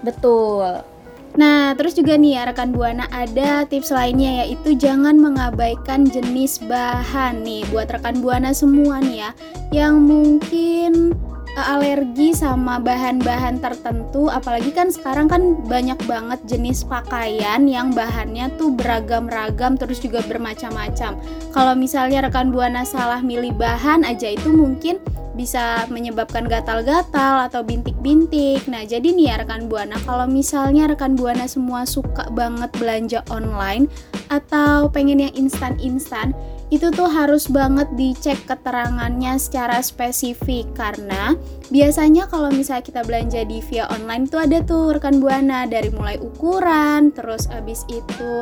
Betul 0.00 0.93
Nah, 1.34 1.74
terus 1.74 1.98
juga 1.98 2.14
nih 2.14 2.38
ya 2.38 2.42
rekan 2.46 2.70
Buana 2.70 3.10
ada 3.10 3.66
tips 3.66 3.90
lainnya 3.90 4.46
yaitu 4.46 4.78
jangan 4.78 5.18
mengabaikan 5.18 6.06
jenis 6.06 6.62
bahan 6.62 7.42
nih 7.42 7.66
buat 7.74 7.90
rekan 7.90 8.22
Buana 8.22 8.54
semua 8.54 9.02
nih 9.02 9.26
ya 9.26 9.30
yang 9.74 10.06
mungkin 10.06 11.10
eh, 11.58 11.66
alergi 11.74 12.38
sama 12.38 12.78
bahan-bahan 12.78 13.58
tertentu 13.58 14.30
apalagi 14.30 14.70
kan 14.70 14.94
sekarang 14.94 15.26
kan 15.26 15.58
banyak 15.66 15.98
banget 16.06 16.38
jenis 16.46 16.86
pakaian 16.86 17.66
yang 17.66 17.90
bahannya 17.90 18.46
tuh 18.54 18.70
beragam-ragam 18.70 19.74
terus 19.74 19.98
juga 19.98 20.22
bermacam-macam. 20.30 21.18
Kalau 21.50 21.74
misalnya 21.74 22.30
rekan 22.30 22.54
Buana 22.54 22.86
salah 22.86 23.18
milih 23.18 23.58
bahan 23.58 24.06
aja 24.06 24.30
itu 24.30 24.54
mungkin 24.54 25.02
bisa 25.34 25.84
menyebabkan 25.90 26.46
gatal-gatal 26.46 27.50
atau 27.50 27.66
bintik-bintik. 27.66 28.64
Nah, 28.70 28.86
jadi 28.86 29.10
nih 29.10 29.34
ya 29.34 29.34
rekan 29.42 29.66
Buana, 29.66 29.98
kalau 30.06 30.30
misalnya 30.30 30.86
rekan 30.86 31.18
Buana 31.18 31.50
semua 31.50 31.84
suka 31.84 32.30
banget 32.32 32.70
belanja 32.78 33.20
online 33.28 33.90
atau 34.30 34.88
pengen 34.88 35.20
yang 35.20 35.34
instan-instan, 35.34 36.32
itu 36.72 36.90
tuh 36.90 37.06
harus 37.06 37.46
banget 37.46 37.86
dicek 37.94 38.40
keterangannya 38.50 39.36
secara 39.36 39.78
spesifik 39.84 40.66
karena 40.74 41.38
biasanya 41.68 42.26
kalau 42.26 42.48
misalnya 42.50 42.82
kita 42.82 43.06
belanja 43.06 43.46
di 43.46 43.62
via 43.62 43.86
online 43.94 44.26
tuh 44.26 44.42
ada 44.42 44.58
tuh 44.64 44.96
rekan 44.96 45.22
buana 45.22 45.70
dari 45.70 45.92
mulai 45.92 46.16
ukuran 46.18 47.12
terus 47.12 47.46
abis 47.52 47.84
itu 47.92 48.32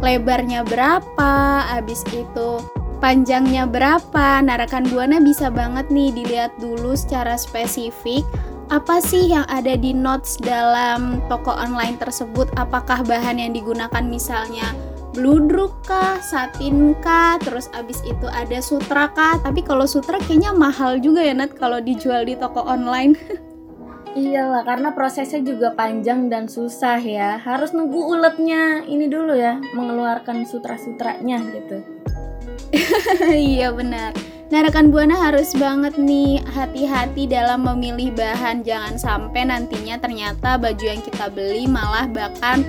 lebarnya 0.00 0.64
berapa 0.64 1.68
abis 1.74 2.06
itu 2.14 2.81
panjangnya 3.02 3.66
berapa. 3.66 4.38
Nah, 4.46 4.54
rekan 4.62 4.86
Buana 4.86 5.18
bisa 5.18 5.50
banget 5.50 5.90
nih 5.90 6.14
dilihat 6.14 6.54
dulu 6.62 6.94
secara 6.94 7.34
spesifik 7.34 8.22
apa 8.72 9.04
sih 9.04 9.28
yang 9.28 9.44
ada 9.52 9.76
di 9.76 9.92
notes 9.92 10.40
dalam 10.40 11.20
toko 11.28 11.52
online 11.52 12.00
tersebut? 12.00 12.48
Apakah 12.56 13.04
bahan 13.04 13.36
yang 13.36 13.52
digunakan 13.52 14.00
misalnya 14.00 14.72
bludruk 15.12 15.76
kah, 15.84 16.16
satin 16.24 16.96
kah, 17.04 17.36
terus 17.36 17.68
abis 17.76 18.00
itu 18.08 18.24
ada 18.32 18.64
sutra 18.64 19.12
kah? 19.12 19.36
Tapi 19.44 19.60
kalau 19.60 19.84
sutra 19.84 20.16
kayaknya 20.24 20.56
mahal 20.56 20.96
juga 21.04 21.20
ya 21.20 21.36
Nat 21.36 21.52
kalau 21.52 21.84
dijual 21.84 22.24
di 22.24 22.32
toko 22.32 22.64
online. 22.64 23.12
Iyalah, 24.12 24.64
karena 24.64 24.92
prosesnya 24.92 25.40
juga 25.40 25.72
panjang 25.72 26.32
dan 26.32 26.44
susah 26.48 27.00
ya. 27.00 27.40
Harus 27.40 27.76
nunggu 27.76 27.96
uletnya 27.96 28.84
ini 28.88 29.08
dulu 29.08 29.36
ya, 29.36 29.60
mengeluarkan 29.72 30.48
sutra-sutranya 30.48 31.40
gitu. 31.48 31.80
iya 33.32 33.68
benar. 33.72 34.16
Nah 34.52 34.60
rekan 34.68 34.92
buana 34.92 35.16
harus 35.16 35.56
banget 35.56 35.96
nih 35.96 36.44
hati-hati 36.44 37.24
dalam 37.24 37.64
memilih 37.64 38.12
bahan 38.12 38.60
jangan 38.60 39.00
sampai 39.00 39.48
nantinya 39.48 39.96
ternyata 39.96 40.60
baju 40.60 40.84
yang 40.84 41.00
kita 41.00 41.32
beli 41.32 41.64
malah 41.64 42.04
bahkan 42.04 42.60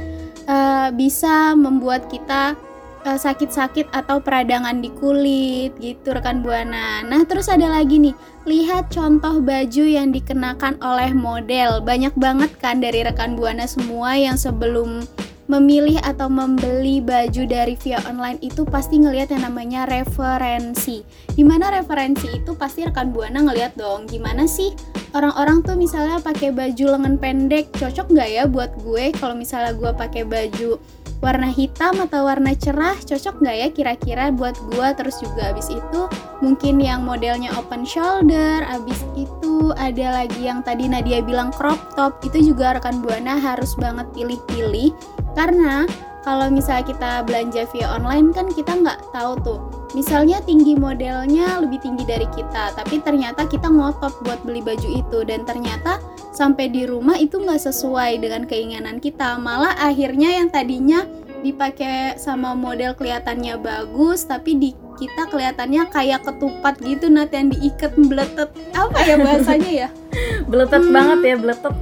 uh, 0.48 0.88
bisa 0.96 1.52
membuat 1.60 2.08
kita 2.08 2.56
uh, 3.04 3.20
sakit-sakit 3.20 3.92
atau 3.92 4.24
peradangan 4.24 4.80
di 4.80 4.96
kulit 4.96 5.76
gitu 5.80 6.16
rekan 6.16 6.40
buana. 6.40 7.04
Nah 7.04 7.28
terus 7.28 7.52
ada 7.52 7.68
lagi 7.68 8.00
nih 8.00 8.16
lihat 8.48 8.92
contoh 8.92 9.44
baju 9.44 9.84
yang 9.84 10.16
dikenakan 10.16 10.80
oleh 10.80 11.12
model 11.12 11.84
banyak 11.84 12.16
banget 12.16 12.52
kan 12.64 12.80
dari 12.80 13.04
rekan 13.04 13.36
buana 13.36 13.68
semua 13.68 14.16
yang 14.16 14.40
sebelum 14.40 15.04
memilih 15.52 16.00
atau 16.04 16.32
membeli 16.32 17.04
baju 17.04 17.44
dari 17.44 17.76
via 17.76 18.00
online 18.08 18.40
itu 18.40 18.64
pasti 18.64 19.00
ngelihat 19.00 19.36
yang 19.36 19.44
namanya 19.52 19.84
referensi. 19.86 21.04
Di 21.36 21.44
mana 21.44 21.74
referensi 21.74 22.32
itu 22.32 22.56
pasti 22.56 22.88
rekan 22.88 23.12
buana 23.12 23.44
ngelihat 23.44 23.76
dong. 23.76 24.08
Gimana 24.08 24.48
sih 24.48 24.72
orang-orang 25.12 25.62
tuh 25.62 25.76
misalnya 25.76 26.24
pakai 26.24 26.56
baju 26.56 26.96
lengan 26.96 27.16
pendek 27.20 27.70
cocok 27.76 28.08
nggak 28.12 28.30
ya 28.32 28.44
buat 28.48 28.72
gue? 28.80 29.12
Kalau 29.20 29.36
misalnya 29.36 29.76
gue 29.76 29.92
pakai 29.92 30.24
baju 30.24 30.80
warna 31.24 31.48
hitam 31.48 32.04
atau 32.04 32.28
warna 32.28 32.52
cerah 32.52 33.00
cocok 33.00 33.40
nggak 33.40 33.56
ya 33.56 33.68
kira-kira 33.72 34.24
buat 34.36 34.60
gue 34.60 34.88
terus 35.00 35.24
juga 35.24 35.56
abis 35.56 35.72
itu 35.72 36.02
mungkin 36.44 36.84
yang 36.84 37.08
modelnya 37.08 37.56
open 37.56 37.88
shoulder 37.88 38.68
abis 38.68 39.00
itu 39.16 39.72
ada 39.80 40.22
lagi 40.24 40.44
yang 40.44 40.60
tadi 40.60 40.92
Nadia 40.92 41.24
bilang 41.24 41.56
crop 41.56 41.80
top. 41.96 42.20
Itu 42.20 42.44
juga 42.44 42.76
rekan 42.76 43.00
buana 43.00 43.40
harus 43.40 43.80
banget 43.80 44.12
pilih-pilih. 44.12 44.92
Karena 45.40 45.88
kalau 46.28 46.52
misalnya 46.52 46.84
kita 46.92 47.12
belanja 47.24 47.64
via 47.72 47.88
online 47.96 48.36
kan 48.36 48.52
kita 48.52 48.76
nggak 48.76 49.00
tahu 49.16 49.34
tuh. 49.40 49.60
Misalnya 49.96 50.44
tinggi 50.44 50.76
modelnya 50.76 51.64
lebih 51.64 51.80
tinggi 51.80 52.04
dari 52.04 52.28
kita 52.34 52.74
tapi 52.74 53.00
ternyata 53.00 53.46
kita 53.48 53.72
ngotot 53.72 54.20
buat 54.28 54.44
beli 54.44 54.60
baju 54.60 54.90
itu. 55.00 55.24
Dan 55.24 55.48
ternyata 55.48 56.04
sampai 56.36 56.68
di 56.68 56.84
rumah 56.84 57.16
itu 57.16 57.40
nggak 57.40 57.64
sesuai 57.72 58.20
dengan 58.20 58.44
keinginan 58.44 59.00
kita. 59.00 59.40
Malah 59.40 59.80
akhirnya 59.80 60.44
yang 60.44 60.52
tadinya 60.52 61.08
dipakai 61.44 62.16
sama 62.16 62.56
model 62.56 62.96
kelihatannya 62.96 63.60
bagus 63.60 64.24
tapi 64.24 64.56
di 64.56 64.72
kita 65.04 65.28
kelihatannya 65.28 65.84
kayak 65.92 66.24
ketupat 66.24 66.80
gitu 66.80 67.12
nanti 67.12 67.36
yang 67.36 67.52
diikat 67.52 67.92
beletet 68.00 68.50
apa 68.72 68.98
ya 69.04 69.16
bahasanya 69.20 69.72
ya? 69.72 69.90
Beletet 70.50 70.84
hmm. 70.88 70.96
banget 70.96 71.20
ya 71.28 71.36
beletet 71.36 71.76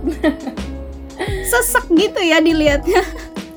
sesek 1.46 1.86
gitu 1.94 2.20
ya 2.24 2.42
dilihatnya 2.42 3.06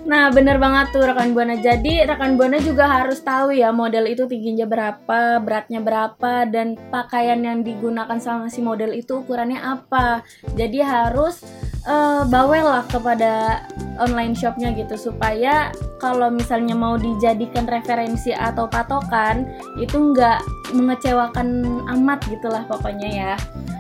Nah, 0.05 0.29
bener 0.29 0.61
banget 0.61 0.93
tuh 0.93 1.09
rekan 1.09 1.33
Buana. 1.33 1.57
Jadi, 1.57 2.05
rekan 2.05 2.37
Buana 2.37 2.61
juga 2.61 2.85
harus 2.85 3.25
tahu 3.25 3.57
ya 3.57 3.73
model 3.73 4.05
itu 4.05 4.29
tingginya 4.29 4.69
berapa, 4.69 5.41
beratnya 5.41 5.81
berapa, 5.81 6.45
dan 6.45 6.77
pakaian 6.93 7.41
yang 7.41 7.65
digunakan 7.65 8.21
sama 8.21 8.53
si 8.53 8.61
model 8.61 8.93
itu 8.93 9.25
ukurannya 9.25 9.57
apa. 9.57 10.21
Jadi 10.61 10.85
harus 10.85 11.41
uh, 11.89 12.29
bawel 12.29 12.69
lah 12.69 12.85
kepada 12.93 13.65
online 13.97 14.37
shopnya 14.37 14.77
gitu 14.77 14.97
supaya 14.99 15.73
kalau 15.97 16.29
misalnya 16.29 16.77
mau 16.77 17.01
dijadikan 17.01 17.65
referensi 17.65 18.35
atau 18.35 18.69
patokan 18.69 19.49
itu 19.81 20.13
nggak 20.13 20.43
mengecewakan 20.77 21.81
amat 21.97 22.21
gitulah 22.29 22.69
pokoknya 22.69 23.09
ya. 23.09 23.35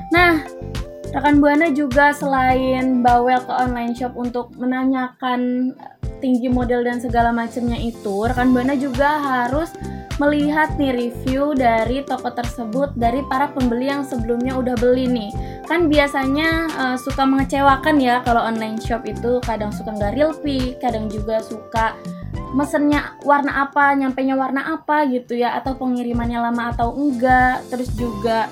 Nah, 0.08 0.40
rekan 1.14 1.38
buana 1.38 1.71
juga 1.71 2.11
selain 2.11 3.00
bawel 3.00 3.38
ke 3.47 3.52
online 3.54 3.94
shop 3.94 4.18
untuk 4.18 4.50
menanyakan 4.59 5.73
tinggi 6.18 6.50
model 6.50 6.83
dan 6.83 6.99
segala 6.99 7.30
macamnya 7.30 7.76
itu, 7.76 8.25
rekan 8.25 8.56
Buana 8.56 8.73
juga 8.73 9.21
harus 9.21 9.71
melihat 10.16 10.73
nih 10.78 10.94
review 10.94 11.52
dari 11.52 12.00
toko 12.06 12.30
tersebut 12.30 12.94
dari 12.94 13.21
para 13.26 13.50
pembeli 13.50 13.90
yang 13.90 14.06
sebelumnya 14.06 14.56
udah 14.56 14.73
beli 14.78 15.04
nih. 15.04 15.30
Kan 15.68 15.92
biasanya 15.92 16.71
uh, 16.80 16.97
suka 16.97 17.26
mengecewakan 17.28 17.99
ya 18.00 18.23
kalau 18.25 18.40
online 18.40 18.78
shop 18.80 19.04
itu 19.04 19.42
kadang 19.44 19.75
suka 19.75 19.92
nggak 19.92 20.14
real 20.16 20.33
pick, 20.33 20.78
kadang 20.80 21.11
juga 21.12 21.42
suka 21.42 21.99
mesennya 22.54 23.18
warna 23.26 23.66
apa, 23.66 23.92
nyampe 23.99 24.23
nya 24.23 24.38
warna 24.38 24.78
apa 24.78 25.11
gitu 25.11 25.35
ya 25.35 25.59
atau 25.59 25.75
pengirimannya 25.75 26.40
lama 26.40 26.73
atau 26.73 26.94
enggak. 26.94 27.66
Terus 27.68 27.90
juga 27.99 28.47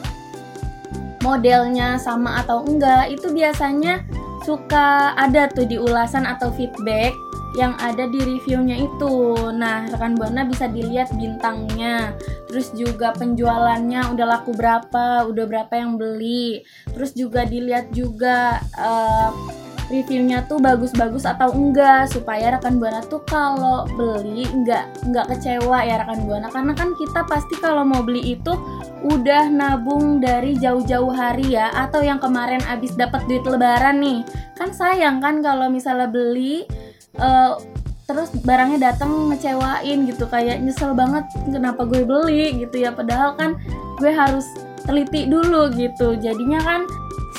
modelnya 1.23 1.97
sama 1.97 2.43
atau 2.43 2.67
enggak 2.67 3.09
itu 3.15 3.31
biasanya 3.31 4.03
suka 4.43 5.15
ada 5.15 5.47
tuh 5.47 5.65
di 5.65 5.79
ulasan 5.79 6.27
atau 6.27 6.51
feedback 6.51 7.15
yang 7.53 7.77
ada 7.79 8.09
di 8.09 8.17
reviewnya 8.17 8.81
itu. 8.81 9.37
Nah, 9.53 9.85
rekan 9.93 10.17
buana 10.17 10.49
bisa 10.49 10.69
dilihat 10.73 11.13
bintangnya, 11.15 12.17
terus 12.49 12.73
juga 12.73 13.13
penjualannya 13.13 14.09
udah 14.09 14.27
laku 14.27 14.57
berapa, 14.57 15.29
udah 15.29 15.45
berapa 15.45 15.73
yang 15.77 16.01
beli, 16.01 16.65
terus 16.97 17.13
juga 17.13 17.45
dilihat 17.45 17.93
juga 17.93 18.57
uh, 18.81 19.31
reviewnya 19.91 20.45
tuh 20.47 20.63
bagus-bagus 20.63 21.27
atau 21.27 21.51
enggak 21.55 22.11
supaya 22.13 22.55
rekan 22.55 22.79
buana 22.79 23.03
tuh 23.07 23.23
kalau 23.27 23.89
beli 23.99 24.47
enggak 24.51 24.87
enggak 25.03 25.27
kecewa 25.33 25.79
ya 25.83 26.03
rekan 26.03 26.23
buana. 26.29 26.49
Karena 26.53 26.73
kan 26.77 26.95
kita 26.95 27.27
pasti 27.27 27.55
kalau 27.59 27.83
mau 27.83 28.05
beli 28.05 28.39
itu 28.39 28.53
udah 29.03 29.51
nabung 29.51 30.23
dari 30.23 30.55
jauh-jauh 30.55 31.11
hari 31.11 31.59
ya 31.59 31.75
atau 31.75 32.05
yang 32.05 32.23
kemarin 32.23 32.63
abis 32.71 32.95
dapat 32.95 33.25
duit 33.27 33.43
lebaran 33.43 33.99
nih. 33.99 34.21
Kan 34.55 34.71
sayang 34.71 35.19
kan 35.19 35.43
kalau 35.43 35.67
misalnya 35.67 36.07
beli 36.07 36.63
uh, 37.19 37.59
terus 38.07 38.35
barangnya 38.45 38.93
datang 38.93 39.31
ngecewain 39.31 40.05
gitu 40.11 40.27
kayak 40.29 40.59
nyesel 40.61 40.93
banget 40.93 41.25
kenapa 41.49 41.87
gue 41.87 42.07
beli 42.07 42.63
gitu 42.63 42.83
ya. 42.83 42.95
Padahal 42.95 43.35
kan 43.35 43.59
gue 43.99 44.13
harus 44.13 44.47
teliti 44.87 45.27
dulu 45.31 45.71
gitu. 45.75 46.19
Jadinya 46.19 46.61
kan 46.63 46.81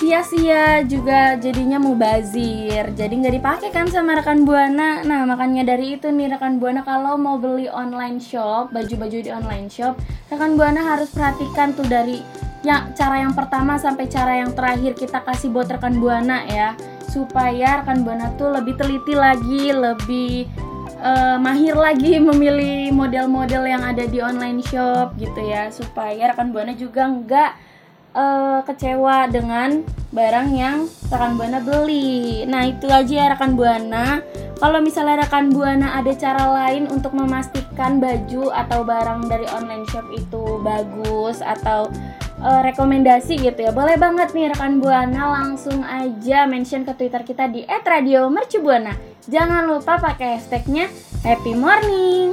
sia-sia 0.04 0.84
juga 0.84 1.40
jadinya 1.40 1.80
mubazir. 1.80 2.92
Jadi 2.92 3.14
nggak 3.24 3.36
dipakai 3.40 3.70
kan 3.72 3.88
sama 3.88 4.20
rekan 4.20 4.44
buana. 4.44 5.00
Nah 5.08 5.24
makanya 5.24 5.64
dari 5.64 5.96
itu 5.96 6.12
nih 6.12 6.36
rekan 6.36 6.60
buana 6.60 6.84
kalau 6.84 7.16
mau 7.16 7.40
beli 7.40 7.72
online 7.72 8.20
shop 8.20 8.76
baju-baju 8.76 9.18
di 9.24 9.32
online 9.32 9.72
shop 9.72 9.96
rekan 10.28 10.60
buana 10.60 10.84
harus 10.84 11.08
perhatikan 11.08 11.72
tuh 11.72 11.88
dari 11.88 12.20
ya 12.68 12.92
cara 12.92 13.24
yang 13.24 13.32
pertama 13.32 13.80
sampai 13.80 14.12
cara 14.12 14.44
yang 14.44 14.52
terakhir 14.52 14.92
kita 14.92 15.24
kasih 15.24 15.48
buat 15.56 15.72
rekan 15.72 15.96
buana 16.04 16.44
ya. 16.52 16.76
Supaya 17.08 17.80
rekan 17.80 18.04
buana 18.04 18.36
tuh 18.36 18.52
lebih 18.52 18.76
teliti 18.76 19.16
lagi 19.16 19.72
lebih 19.72 20.52
uh, 21.00 21.40
mahir 21.40 21.80
lagi 21.80 22.20
memilih 22.28 22.92
model-model 22.92 23.72
yang 23.72 23.88
ada 23.88 24.04
di 24.04 24.20
online 24.20 24.60
shop 24.68 25.16
gitu 25.16 25.40
ya. 25.48 25.72
Supaya 25.72 26.36
rekan 26.36 26.52
buana 26.52 26.76
juga 26.76 27.08
nggak 27.08 27.73
uh, 28.14 28.62
kecewa 28.66 29.28
dengan 29.30 29.84
barang 30.14 30.50
yang 30.54 30.86
rekan 31.10 31.36
buana 31.38 31.60
beli. 31.60 32.46
Nah 32.46 32.70
itu 32.70 32.86
aja 32.90 33.10
ya 33.10 33.26
rekan 33.34 33.58
buana. 33.58 34.22
Kalau 34.62 34.80
misalnya 34.80 35.28
rekan 35.28 35.52
buana 35.52 36.00
ada 36.00 36.14
cara 36.16 36.48
lain 36.64 36.88
untuk 36.88 37.12
memastikan 37.12 38.00
baju 38.00 38.54
atau 38.54 38.86
barang 38.86 39.28
dari 39.28 39.44
online 39.52 39.84
shop 39.92 40.08
itu 40.14 40.62
bagus 40.64 41.44
atau 41.44 41.92
uh, 42.40 42.62
rekomendasi 42.64 43.44
gitu 43.44 43.60
ya, 43.60 43.76
boleh 43.76 44.00
banget 44.00 44.32
nih 44.32 44.54
rekan 44.56 44.80
buana 44.80 45.36
langsung 45.42 45.84
aja 45.84 46.48
mention 46.48 46.88
ke 46.88 46.96
Twitter 46.96 47.28
kita 47.28 47.52
di 47.52 47.68
@radiomercubuana. 47.68 48.96
Jangan 49.28 49.68
lupa 49.68 50.00
pakai 50.00 50.40
hashtagnya 50.40 50.88
Happy 51.28 51.56
Morning. 51.56 52.32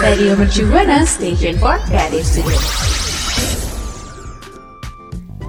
Radio 0.00 0.32
Mercu 0.32 0.64
Buana 0.64 1.04
Station 1.04 1.52
for 1.60 1.76
Creative 1.84 2.24
Studio. 2.24 2.56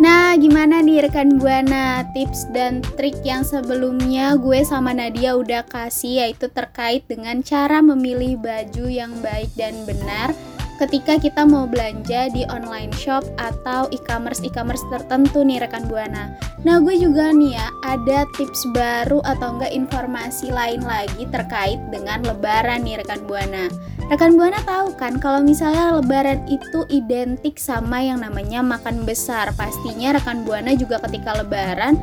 Nah, 0.03 0.35
gimana 0.35 0.83
nih 0.83 1.07
rekan 1.07 1.39
Buana 1.39 2.03
tips 2.11 2.51
dan 2.51 2.83
trik 2.99 3.15
yang 3.23 3.47
sebelumnya 3.47 4.35
gue 4.35 4.59
sama 4.67 4.91
Nadia 4.91 5.39
udah 5.39 5.63
kasih 5.71 6.27
yaitu 6.27 6.51
terkait 6.51 7.07
dengan 7.07 7.39
cara 7.39 7.79
memilih 7.79 8.35
baju 8.35 8.91
yang 8.91 9.15
baik 9.23 9.47
dan 9.55 9.75
benar 9.87 10.35
ketika 10.79 11.19
kita 11.19 11.43
mau 11.43 11.67
belanja 11.67 12.31
di 12.31 12.47
online 12.47 12.91
shop 12.95 13.23
atau 13.39 13.87
e-commerce 13.91 14.43
e-commerce 14.43 14.83
tertentu 14.87 15.43
nih 15.43 15.63
rekan 15.63 15.87
buana. 15.87 16.35
Nah 16.67 16.79
gue 16.83 16.95
juga 16.95 17.31
nih 17.35 17.55
ya 17.55 17.67
ada 17.83 18.27
tips 18.35 18.67
baru 18.75 19.23
atau 19.23 19.59
enggak 19.59 19.75
informasi 19.75 20.51
lain 20.51 20.83
lagi 20.83 21.27
terkait 21.31 21.79
dengan 21.91 22.23
lebaran 22.23 22.83
nih 22.83 22.99
rekan 22.99 23.23
buana. 23.27 23.67
Rekan 24.09 24.33
buana 24.33 24.57
tahu 24.65 24.97
kan 24.97 25.21
kalau 25.21 25.45
misalnya 25.45 26.01
lebaran 26.01 26.41
itu 26.49 26.81
identik 26.89 27.61
sama 27.61 28.01
yang 28.01 28.25
namanya 28.25 28.65
makan 28.65 29.05
besar. 29.05 29.53
Pastinya 29.53 30.17
rekan 30.17 30.41
buana 30.41 30.73
juga 30.73 30.97
ketika 31.05 31.37
lebaran 31.37 31.93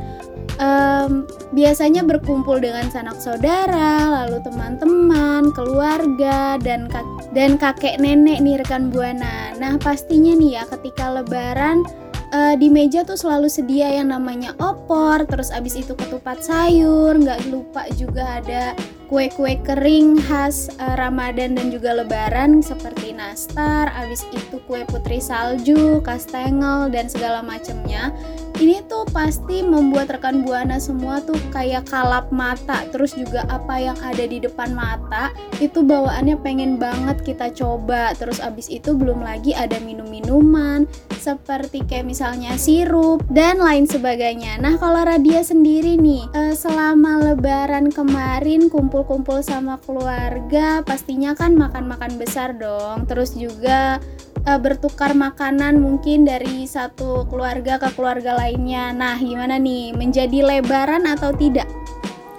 um, 0.61 1.25
biasanya 1.53 2.03
berkumpul 2.03 2.63
dengan 2.63 2.89
sanak 2.91 3.17
saudara, 3.17 4.23
lalu 4.23 4.39
teman-teman, 4.43 5.51
keluarga, 5.53 6.55
dan 6.61 6.87
kak 6.91 7.05
dan 7.33 7.55
kakek 7.55 7.97
nenek 8.01 8.41
nih 8.41 8.59
rekan 8.61 8.89
buana. 8.89 9.53
Nah 9.57 9.77
pastinya 9.81 10.33
nih 10.33 10.61
ya 10.61 10.63
ketika 10.67 11.11
Lebaran 11.11 11.85
uh, 12.33 12.55
di 12.57 12.67
meja 12.71 13.05
tuh 13.05 13.17
selalu 13.17 13.47
sedia 13.51 13.93
yang 13.93 14.11
namanya 14.11 14.53
opor, 14.57 15.23
terus 15.29 15.53
abis 15.53 15.77
itu 15.79 15.93
ketupat 15.93 16.41
sayur, 16.41 17.15
nggak 17.19 17.51
lupa 17.51 17.85
juga 17.95 18.41
ada 18.41 18.73
kue-kue 19.07 19.55
kering 19.63 20.19
khas 20.27 20.67
uh, 20.83 20.99
Ramadan 20.99 21.55
dan 21.55 21.71
juga 21.71 21.95
Lebaran 21.95 22.59
seperti 22.59 23.15
nastar, 23.15 23.87
abis 23.95 24.27
itu 24.35 24.59
kue 24.67 24.83
putri 24.83 25.23
salju, 25.23 26.03
kastengel 26.03 26.91
dan 26.91 27.07
segala 27.07 27.39
macamnya. 27.39 28.11
Ini 28.57 28.89
tuh 28.89 29.05
pasti 29.13 29.61
membuat 29.61 30.09
rekan 30.09 30.41
buana 30.41 30.81
semua 30.81 31.21
tuh 31.21 31.37
kayak 31.53 31.85
kalap 31.93 32.33
mata, 32.33 32.89
terus 32.89 33.13
juga 33.13 33.45
apa 33.53 33.77
yang 33.77 33.93
ada 34.01 34.25
di 34.25 34.41
depan 34.41 34.73
mata 34.73 35.29
itu 35.61 35.85
bawaannya 35.85 36.41
pengen 36.41 36.81
banget 36.81 37.21
kita 37.21 37.53
coba. 37.53 38.17
Terus 38.17 38.41
abis 38.41 38.65
itu 38.73 38.97
belum 38.97 39.21
lagi 39.21 39.53
ada 39.53 39.77
minum-minuman 39.77 40.89
seperti 41.21 41.85
kayak 41.85 42.09
misalnya 42.09 42.57
sirup 42.57 43.21
dan 43.29 43.61
lain 43.61 43.85
sebagainya. 43.85 44.57
Nah 44.57 44.73
kalau 44.81 45.05
Radia 45.05 45.45
sendiri 45.45 45.93
nih 46.01 46.25
uh, 46.33 46.57
selama 46.57 47.29
Lebaran 47.29 47.93
kemarin 47.93 48.73
kumpul 48.73 48.96
kumpul-kumpul 48.97 49.45
sama 49.45 49.77
keluarga 49.85 50.81
pastinya 50.81 51.37
kan 51.37 51.53
makan-makan 51.53 52.17
besar 52.17 52.57
dong. 52.57 53.05
Terus 53.05 53.37
juga 53.37 54.01
e, 54.41 54.51
bertukar 54.57 55.13
makanan 55.13 55.77
mungkin 55.77 56.25
dari 56.25 56.65
satu 56.65 57.29
keluarga 57.29 57.77
ke 57.77 57.93
keluarga 57.93 58.33
lainnya. 58.33 58.89
Nah 58.97 59.21
gimana 59.21 59.61
nih? 59.61 59.93
Menjadi 59.93 60.41
lebaran 60.41 61.05
atau 61.05 61.29
tidak? 61.29 61.69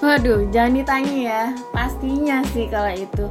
Waduh 0.03 0.51
jangan 0.51 0.83
ditanya 0.83 1.15
ya. 1.15 1.45
Pastinya 1.71 2.43
sih 2.51 2.67
kalau 2.67 2.91
itu. 2.91 3.31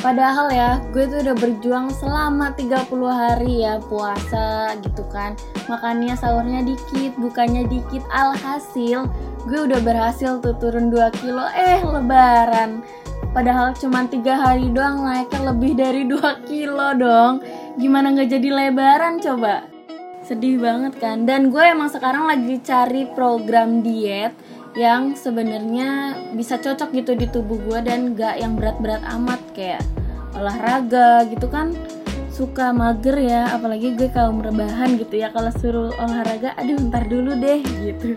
Padahal 0.00 0.50
ya, 0.50 0.82
gue 0.90 1.06
tuh 1.06 1.22
udah 1.22 1.36
berjuang 1.38 1.86
selama 1.94 2.50
30 2.58 2.90
hari 3.06 3.62
ya 3.62 3.78
puasa 3.86 4.74
gitu 4.82 5.06
kan. 5.14 5.38
Makannya 5.70 6.18
sahurnya 6.18 6.66
dikit, 6.66 7.14
bukannya 7.22 7.70
dikit. 7.70 8.02
Alhasil, 8.10 9.06
gue 9.42 9.60
udah 9.66 9.80
berhasil 9.82 10.38
tuh 10.38 10.54
turun 10.58 10.90
2 10.90 11.18
kilo 11.18 11.42
Eh, 11.50 11.82
lebaran. 11.82 12.82
Padahal 13.32 13.72
cuma 13.74 14.04
tiga 14.06 14.36
hari 14.36 14.68
doang 14.70 15.02
naiknya 15.02 15.40
lebih 15.50 15.72
dari 15.74 16.02
2 16.10 16.46
kilo 16.46 16.94
dong. 16.94 17.42
Gimana 17.80 18.12
gak 18.14 18.30
jadi 18.30 18.48
lebaran 18.52 19.18
coba? 19.18 19.66
Sedih 20.22 20.62
banget 20.62 20.94
kan? 21.02 21.26
Dan 21.26 21.50
gue 21.50 21.64
emang 21.64 21.90
sekarang 21.90 22.28
lagi 22.30 22.62
cari 22.62 23.08
program 23.10 23.82
diet 23.82 24.36
yang 24.78 25.12
sebenarnya 25.18 26.16
bisa 26.32 26.56
cocok 26.56 26.94
gitu 26.96 27.12
di 27.18 27.26
tubuh 27.28 27.58
gue 27.60 27.80
dan 27.82 28.14
gak 28.14 28.38
yang 28.38 28.54
berat-berat 28.54 29.02
amat 29.18 29.40
kayak 29.56 29.82
olahraga 30.38 31.26
gitu 31.26 31.50
kan. 31.50 31.74
Suka 32.32 32.72
mager 32.72 33.18
ya 33.20 33.52
apalagi 33.52 33.92
gue 33.98 34.08
kaum 34.08 34.38
rebahan 34.38 34.96
gitu 34.96 35.18
ya. 35.18 35.34
Kalau 35.34 35.50
suruh 35.50 35.90
olahraga 35.98 36.54
aduh 36.54 36.78
ntar 36.88 37.10
dulu 37.10 37.34
deh 37.36 37.60
gitu 37.82 38.14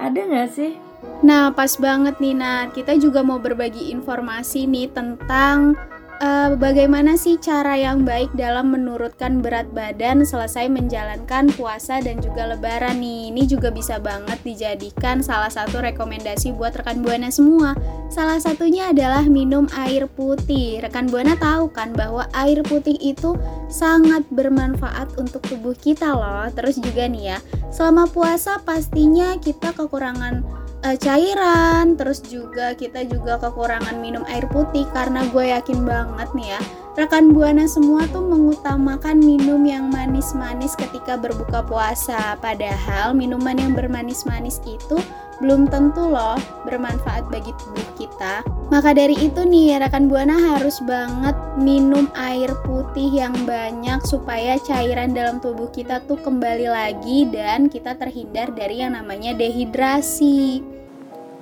ada 0.00 0.20
nggak 0.24 0.50
sih 0.50 0.72
Nah, 1.20 1.52
pas 1.52 1.72
banget 1.80 2.16
nih, 2.20 2.36
Nah. 2.36 2.68
Kita 2.72 2.92
juga 2.96 3.24
mau 3.24 3.40
berbagi 3.40 3.88
informasi 3.92 4.68
nih 4.68 4.92
tentang 4.92 5.76
uh, 6.20 6.54
bagaimana 6.54 7.16
sih 7.16 7.40
cara 7.40 7.74
yang 7.74 8.04
baik 8.04 8.30
dalam 8.36 8.70
menurutkan 8.70 9.40
berat 9.40 9.66
badan 9.72 10.22
selesai 10.22 10.68
menjalankan 10.68 11.50
puasa 11.56 11.98
dan 12.04 12.20
juga 12.20 12.54
lebaran 12.54 13.00
nih. 13.00 13.32
Ini 13.32 13.42
juga 13.48 13.72
bisa 13.72 13.98
banget 13.98 14.38
dijadikan 14.44 15.24
salah 15.24 15.50
satu 15.50 15.80
rekomendasi 15.80 16.54
buat 16.54 16.76
rekan 16.76 17.02
Buana 17.02 17.32
semua. 17.32 17.74
Salah 18.12 18.38
satunya 18.38 18.92
adalah 18.92 19.24
minum 19.26 19.66
air 19.74 20.06
putih. 20.06 20.84
Rekan 20.84 21.08
Buana 21.08 21.34
tahu 21.40 21.72
kan 21.72 21.96
bahwa 21.96 22.28
air 22.36 22.60
putih 22.62 22.94
itu 23.00 23.34
sangat 23.72 24.22
bermanfaat 24.30 25.16
untuk 25.16 25.42
tubuh 25.48 25.74
kita 25.74 26.12
loh. 26.12 26.46
Terus 26.52 26.78
juga 26.78 27.08
nih 27.08 27.34
ya, 27.34 27.38
selama 27.72 28.06
puasa 28.10 28.60
pastinya 28.62 29.38
kita 29.40 29.72
kekurangan 29.72 30.59
uh, 30.84 30.96
cairan, 30.96 31.96
terus 31.96 32.24
juga 32.24 32.72
kita 32.76 33.04
juga 33.08 33.36
kekurangan 33.40 33.96
minum 34.00 34.24
air 34.28 34.46
putih 34.48 34.88
karena 34.92 35.26
gue 35.28 35.52
yakin 35.52 35.84
banget 35.84 36.28
nih 36.36 36.48
ya, 36.56 36.60
rekan 37.00 37.32
buana 37.32 37.64
semua 37.64 38.04
tuh 38.12 38.20
mengutamakan 38.20 39.24
minum 39.24 39.64
yang 39.64 39.88
manis-manis 39.88 40.76
ketika 40.76 41.16
berbuka 41.16 41.64
puasa. 41.64 42.36
Padahal 42.44 43.16
minuman 43.16 43.56
yang 43.56 43.72
bermanis-manis 43.72 44.60
itu 44.68 45.00
belum 45.40 45.72
tentu 45.72 46.12
loh 46.12 46.36
bermanfaat 46.68 47.24
bagi 47.32 47.56
tubuh 47.56 47.88
kita. 47.96 48.44
Maka 48.68 48.92
dari 48.92 49.16
itu 49.16 49.40
nih 49.40 49.80
rekan 49.80 50.12
Buana 50.12 50.36
harus 50.36 50.76
banget 50.84 51.32
minum 51.56 52.04
air 52.12 52.52
putih 52.68 53.08
yang 53.08 53.32
banyak 53.48 54.04
supaya 54.04 54.60
cairan 54.60 55.16
dalam 55.16 55.40
tubuh 55.40 55.72
kita 55.72 56.04
tuh 56.04 56.20
kembali 56.20 56.68
lagi 56.68 57.24
dan 57.32 57.72
kita 57.72 57.96
terhindar 57.96 58.52
dari 58.52 58.84
yang 58.84 58.92
namanya 58.92 59.32
dehidrasi. 59.32 60.60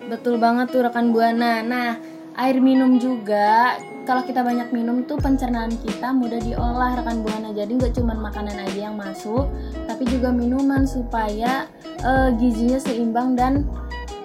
Betul 0.06 0.38
banget 0.38 0.70
tuh 0.70 0.86
rekan 0.86 1.10
Buana. 1.10 1.66
Nah, 1.66 1.98
air 2.38 2.62
minum 2.62 3.02
juga 3.02 3.74
kalau 4.08 4.24
kita 4.24 4.40
banyak 4.40 4.72
minum 4.72 5.04
tuh 5.04 5.20
pencernaan 5.20 5.68
kita 5.84 6.16
mudah 6.16 6.40
diolah 6.40 6.96
rekan 6.96 7.20
buana 7.20 7.52
jadi 7.52 7.68
nggak 7.68 7.92
cuma 7.92 8.16
makanan 8.16 8.56
aja 8.56 8.88
yang 8.88 8.96
masuk 8.96 9.52
tapi 9.84 10.08
juga 10.08 10.32
minuman 10.32 10.88
supaya 10.88 11.68
uh, 12.00 12.32
gizinya 12.40 12.80
seimbang 12.80 13.36
dan 13.36 13.68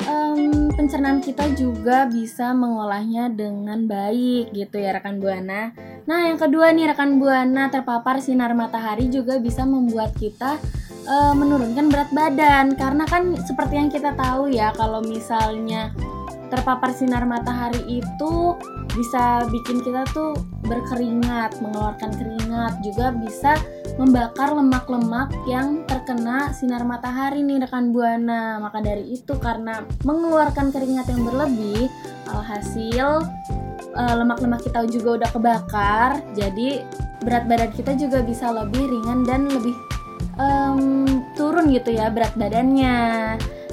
um, 0.08 0.72
pencernaan 0.72 1.20
kita 1.20 1.52
juga 1.60 2.08
bisa 2.08 2.56
mengolahnya 2.56 3.28
dengan 3.28 3.84
baik 3.84 4.56
gitu 4.56 4.80
ya 4.80 4.96
rekan 4.96 5.20
buana. 5.20 5.76
Nah 6.04 6.32
yang 6.32 6.40
kedua 6.40 6.72
nih 6.72 6.92
rekan 6.92 7.20
buana 7.20 7.72
terpapar 7.72 8.20
sinar 8.20 8.52
matahari 8.56 9.08
juga 9.08 9.40
bisa 9.40 9.64
membuat 9.64 10.16
kita 10.16 10.60
uh, 11.08 11.34
menurunkan 11.36 11.92
berat 11.92 12.10
badan 12.12 12.76
karena 12.76 13.04
kan 13.08 13.36
seperti 13.44 13.74
yang 13.80 13.90
kita 13.92 14.16
tahu 14.16 14.52
ya 14.52 14.72
kalau 14.76 15.00
misalnya 15.04 15.92
terpapar 16.54 16.94
sinar 16.94 17.26
matahari 17.26 17.82
itu 17.98 18.54
bisa 18.94 19.50
bikin 19.50 19.82
kita 19.82 20.06
tuh 20.14 20.38
berkeringat, 20.70 21.58
mengeluarkan 21.66 22.14
keringat, 22.14 22.78
juga 22.86 23.10
bisa 23.10 23.58
membakar 23.98 24.54
lemak-lemak 24.54 25.34
yang 25.50 25.82
terkena 25.90 26.54
sinar 26.54 26.86
matahari 26.86 27.42
nih 27.42 27.66
rekan 27.66 27.90
buana. 27.90 28.62
Maka 28.62 28.86
dari 28.86 29.18
itu 29.18 29.34
karena 29.42 29.82
mengeluarkan 30.06 30.70
keringat 30.70 31.10
yang 31.10 31.26
berlebih, 31.26 31.90
alhasil 32.30 33.26
eh, 33.98 34.14
lemak-lemak 34.14 34.62
kita 34.62 34.86
juga 34.86 35.26
udah 35.26 35.30
kebakar, 35.34 36.22
jadi 36.38 36.86
berat 37.26 37.50
badan 37.50 37.74
kita 37.74 37.98
juga 37.98 38.22
bisa 38.22 38.54
lebih 38.54 38.94
ringan 38.94 39.26
dan 39.26 39.50
lebih 39.50 39.74
um, 40.38 41.24
turun 41.34 41.74
gitu 41.74 41.98
ya 41.98 42.14
berat 42.14 42.38
badannya. 42.38 42.98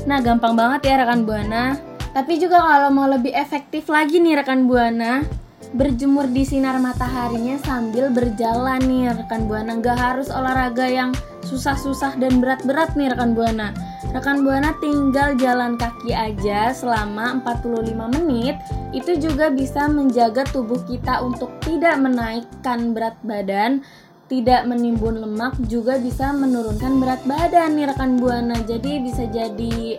Nah, 0.09 0.19
gampang 0.25 0.57
banget 0.57 0.81
ya 0.89 1.05
rekan 1.05 1.29
buana 1.29 1.90
tapi 2.11 2.43
juga 2.43 2.59
kalau 2.59 2.91
mau 2.91 3.07
lebih 3.07 3.31
efektif 3.31 3.87
lagi 3.87 4.19
nih 4.19 4.43
rekan 4.43 4.67
Buana, 4.67 5.23
berjemur 5.71 6.27
di 6.27 6.43
sinar 6.43 6.83
mataharinya 6.83 7.55
sambil 7.63 8.11
berjalan 8.11 8.83
nih 8.83 9.15
rekan 9.15 9.47
Buana. 9.47 9.79
Nggak 9.79 9.99
harus 9.99 10.29
olahraga 10.33 10.91
yang 10.91 11.15
susah-susah 11.47 12.19
dan 12.19 12.43
berat-berat 12.43 12.99
nih 12.99 13.15
rekan 13.15 13.39
Buana. 13.39 13.71
Rekan 14.11 14.43
Buana 14.43 14.75
tinggal 14.83 15.39
jalan 15.39 15.79
kaki 15.79 16.11
aja 16.11 16.75
selama 16.75 17.39
45 17.47 17.95
menit 18.19 18.59
itu 18.91 19.15
juga 19.23 19.55
bisa 19.55 19.87
menjaga 19.87 20.43
tubuh 20.51 20.83
kita 20.91 21.23
untuk 21.23 21.55
tidak 21.63 21.95
menaikkan 22.03 22.91
berat 22.91 23.15
badan 23.23 23.87
tidak 24.31 24.63
menimbun 24.71 25.19
lemak 25.19 25.59
juga 25.67 25.99
bisa 25.99 26.31
menurunkan 26.31 27.03
berat 27.03 27.21
badan 27.27 27.75
nih 27.75 27.91
rekan 27.91 28.15
buana 28.23 28.55
jadi 28.63 29.03
bisa 29.03 29.27
jadi 29.27 29.99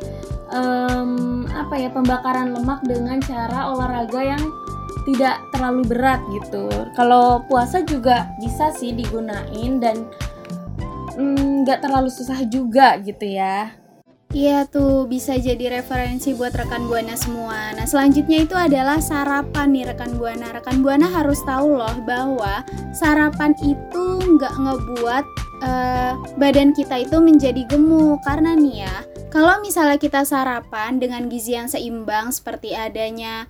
um, 0.56 1.44
apa 1.52 1.76
ya 1.76 1.92
pembakaran 1.92 2.56
lemak 2.56 2.80
dengan 2.88 3.20
cara 3.20 3.76
olahraga 3.76 4.22
yang 4.24 4.44
tidak 5.04 5.42
terlalu 5.50 5.82
berat 5.84 6.22
gitu. 6.30 6.70
Kalau 6.94 7.44
puasa 7.50 7.82
juga 7.82 8.30
bisa 8.38 8.70
sih 8.72 8.94
digunain 8.94 9.82
dan 9.82 10.08
mm, 11.18 11.66
nggak 11.66 11.80
mm, 11.82 11.84
terlalu 11.84 12.10
susah 12.14 12.40
juga 12.46 13.02
gitu 13.02 13.26
ya. 13.26 13.81
Iya 14.32 14.64
tuh 14.64 15.12
bisa 15.12 15.36
jadi 15.36 15.84
referensi 15.84 16.32
buat 16.32 16.56
rekan 16.56 16.88
buana 16.88 17.20
semua. 17.20 17.76
Nah 17.76 17.84
selanjutnya 17.84 18.48
itu 18.48 18.56
adalah 18.56 19.04
sarapan 19.04 19.76
nih 19.76 19.92
rekan 19.92 20.16
buana. 20.16 20.56
Rekan 20.56 20.80
buana 20.80 21.12
harus 21.12 21.44
tahu 21.44 21.76
loh 21.76 21.96
bahwa 22.08 22.64
sarapan 22.96 23.52
itu 23.60 24.04
nggak 24.40 24.56
ngebuat 24.56 25.26
uh, 25.68 26.14
badan 26.40 26.72
kita 26.72 27.04
itu 27.04 27.20
menjadi 27.20 27.68
gemuk 27.68 28.24
karena 28.26 28.56
nih 28.58 28.88
ya 28.88 28.96
kalau 29.32 29.60
misalnya 29.64 29.96
kita 29.96 30.24
sarapan 30.28 31.00
dengan 31.00 31.28
gizi 31.32 31.56
yang 31.56 31.70
seimbang 31.70 32.34
seperti 32.34 32.76
adanya 32.76 33.48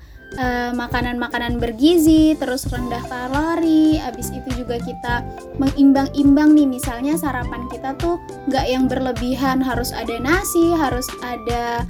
makanan-makanan 0.72 1.58
uh, 1.58 1.60
bergizi, 1.60 2.40
terus 2.40 2.64
rendah 2.72 3.04
kalori, 3.12 4.00
habis 4.00 4.32
itu 4.32 4.48
juga 4.64 4.80
kita 4.80 5.28
mengimbang-imbang 5.60 6.56
nih 6.56 6.68
misalnya 6.68 7.20
sarapan 7.20 7.68
kita 7.68 7.94
tuh 8.00 8.16
nggak 8.48 8.66
yang 8.68 8.88
berlebihan, 8.88 9.60
harus 9.60 9.92
ada 9.92 10.16
nasi, 10.24 10.72
harus 10.72 11.06
ada 11.20 11.84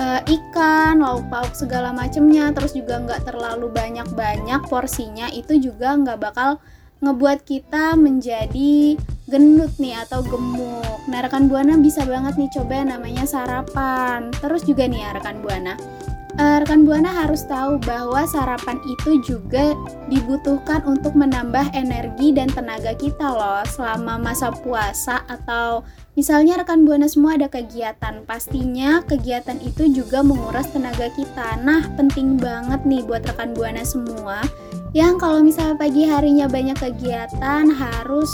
uh, 0.00 0.20
ikan, 0.24 1.04
lauk 1.04 1.28
pauk 1.28 1.52
segala 1.52 1.92
macemnya, 1.92 2.48
terus 2.56 2.72
juga 2.72 2.96
nggak 2.96 3.28
terlalu 3.28 3.68
banyak-banyak 3.68 4.64
porsinya, 4.72 5.28
itu 5.28 5.60
juga 5.60 5.92
nggak 5.92 6.18
bakal 6.20 6.58
ngebuat 7.02 7.42
kita 7.42 7.98
menjadi 7.98 8.94
gendut 9.26 9.74
nih 9.82 9.98
atau 10.06 10.22
gemuk. 10.22 11.02
Nah, 11.10 11.18
rekan 11.18 11.50
Buana 11.50 11.74
bisa 11.74 12.06
banget 12.06 12.38
nih 12.38 12.50
coba 12.54 12.86
namanya 12.86 13.26
sarapan. 13.26 14.30
Terus 14.38 14.62
juga 14.62 14.86
nih 14.86 15.02
ya 15.02 15.10
rekan 15.10 15.42
Buana. 15.42 15.74
Uh, 16.40 16.64
rekan 16.64 16.88
Buana 16.88 17.12
harus 17.12 17.44
tahu 17.44 17.76
bahwa 17.84 18.24
sarapan 18.24 18.80
itu 18.88 19.20
juga 19.20 19.76
dibutuhkan 20.08 20.80
untuk 20.88 21.12
menambah 21.12 21.76
energi 21.76 22.32
dan 22.32 22.48
tenaga 22.48 22.96
kita 22.96 23.28
loh 23.28 23.60
selama 23.68 24.16
masa 24.16 24.48
puasa 24.48 25.20
atau 25.28 25.84
misalnya 26.16 26.56
rekan 26.64 26.88
Buana 26.88 27.04
semua 27.04 27.36
ada 27.36 27.52
kegiatan. 27.52 28.24
Pastinya 28.24 29.04
kegiatan 29.04 29.60
itu 29.60 29.92
juga 29.92 30.24
menguras 30.24 30.72
tenaga 30.72 31.12
kita. 31.12 31.60
Nah, 31.60 31.84
penting 32.00 32.40
banget 32.40 32.80
nih 32.88 33.04
buat 33.04 33.28
rekan 33.28 33.52
Buana 33.52 33.84
semua 33.84 34.40
yang 34.92 35.16
kalau 35.16 35.40
misalnya 35.40 35.76
pagi 35.76 36.04
harinya 36.04 36.48
banyak 36.48 36.76
kegiatan 36.76 37.64
harus 37.72 38.28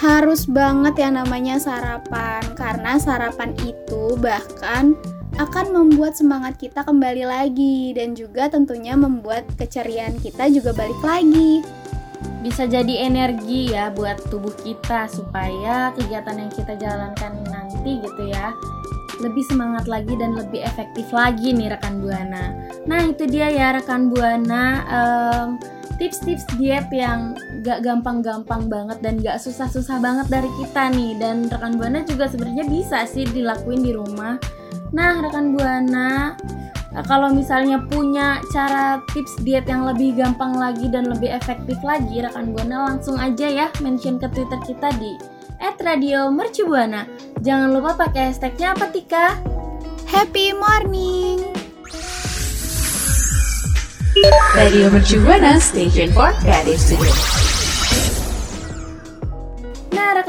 harus 0.00 0.48
banget 0.48 0.96
yang 0.98 1.20
namanya 1.20 1.60
sarapan 1.60 2.40
karena 2.56 2.96
sarapan 2.96 3.52
itu 3.60 4.16
bahkan 4.16 4.96
akan 5.40 5.72
membuat 5.72 6.12
semangat 6.12 6.60
kita 6.60 6.84
kembali 6.84 7.24
lagi 7.24 7.96
dan 7.96 8.12
juga 8.12 8.52
tentunya 8.52 8.92
membuat 8.92 9.48
keceriaan 9.56 10.20
kita 10.20 10.48
juga 10.52 10.76
balik 10.76 11.00
lagi 11.00 11.64
bisa 12.42 12.66
jadi 12.66 13.06
energi 13.06 13.70
ya 13.70 13.94
buat 13.94 14.18
tubuh 14.28 14.52
kita 14.60 15.06
supaya 15.08 15.94
kegiatan 15.94 16.36
yang 16.36 16.52
kita 16.52 16.74
jalankan 16.74 17.38
nanti 17.48 18.02
gitu 18.02 18.28
ya 18.28 18.52
lebih 19.22 19.46
semangat 19.46 19.86
lagi 19.86 20.18
dan 20.18 20.34
lebih 20.34 20.66
efektif 20.66 21.06
lagi 21.14 21.54
nih 21.54 21.70
rekan 21.70 22.02
buana. 22.02 22.50
Nah 22.90 23.06
itu 23.06 23.22
dia 23.30 23.46
ya 23.54 23.70
rekan 23.78 24.10
buana. 24.10 24.64
Um, 24.90 25.48
tips-tips 26.02 26.42
diet 26.58 26.90
yang 26.90 27.38
gak 27.62 27.86
gampang-gampang 27.86 28.66
banget 28.66 28.98
dan 29.06 29.22
gak 29.22 29.38
susah-susah 29.38 30.02
banget 30.02 30.26
dari 30.26 30.50
kita 30.58 30.90
nih 30.90 31.14
dan 31.22 31.46
rekan 31.46 31.78
buana 31.78 32.02
juga 32.02 32.26
sebenarnya 32.26 32.66
bisa 32.66 33.06
sih 33.06 33.22
dilakuin 33.22 33.86
di 33.86 33.94
rumah 33.94 34.34
nah 34.92 35.18
rekan 35.24 35.56
buana 35.56 36.36
kalau 37.08 37.32
misalnya 37.32 37.80
punya 37.88 38.36
cara 38.52 39.00
tips 39.16 39.40
diet 39.40 39.64
yang 39.64 39.88
lebih 39.88 40.12
gampang 40.12 40.52
lagi 40.52 40.92
dan 40.92 41.08
lebih 41.08 41.32
efektif 41.32 41.80
lagi 41.80 42.20
rekan 42.20 42.52
buana 42.52 42.92
langsung 42.92 43.16
aja 43.16 43.48
ya 43.48 43.66
mention 43.80 44.20
ke 44.20 44.28
twitter 44.28 44.60
kita 44.68 44.92
di 45.00 45.16
@radiomercubuana. 45.62 47.06
Jangan 47.38 47.70
lupa 47.70 47.94
pakai 47.94 48.34
hashtagnya 48.34 48.74
apa 48.74 48.90
Tika? 48.90 49.38
Happy 50.10 50.50
morning. 50.52 51.38
Radio 54.52 54.92
Mercu 54.92 55.24
Buana 55.24 55.56
Station 55.56 56.12
for 56.12 56.36
Creative 56.44 56.76
Studio. 56.76 57.61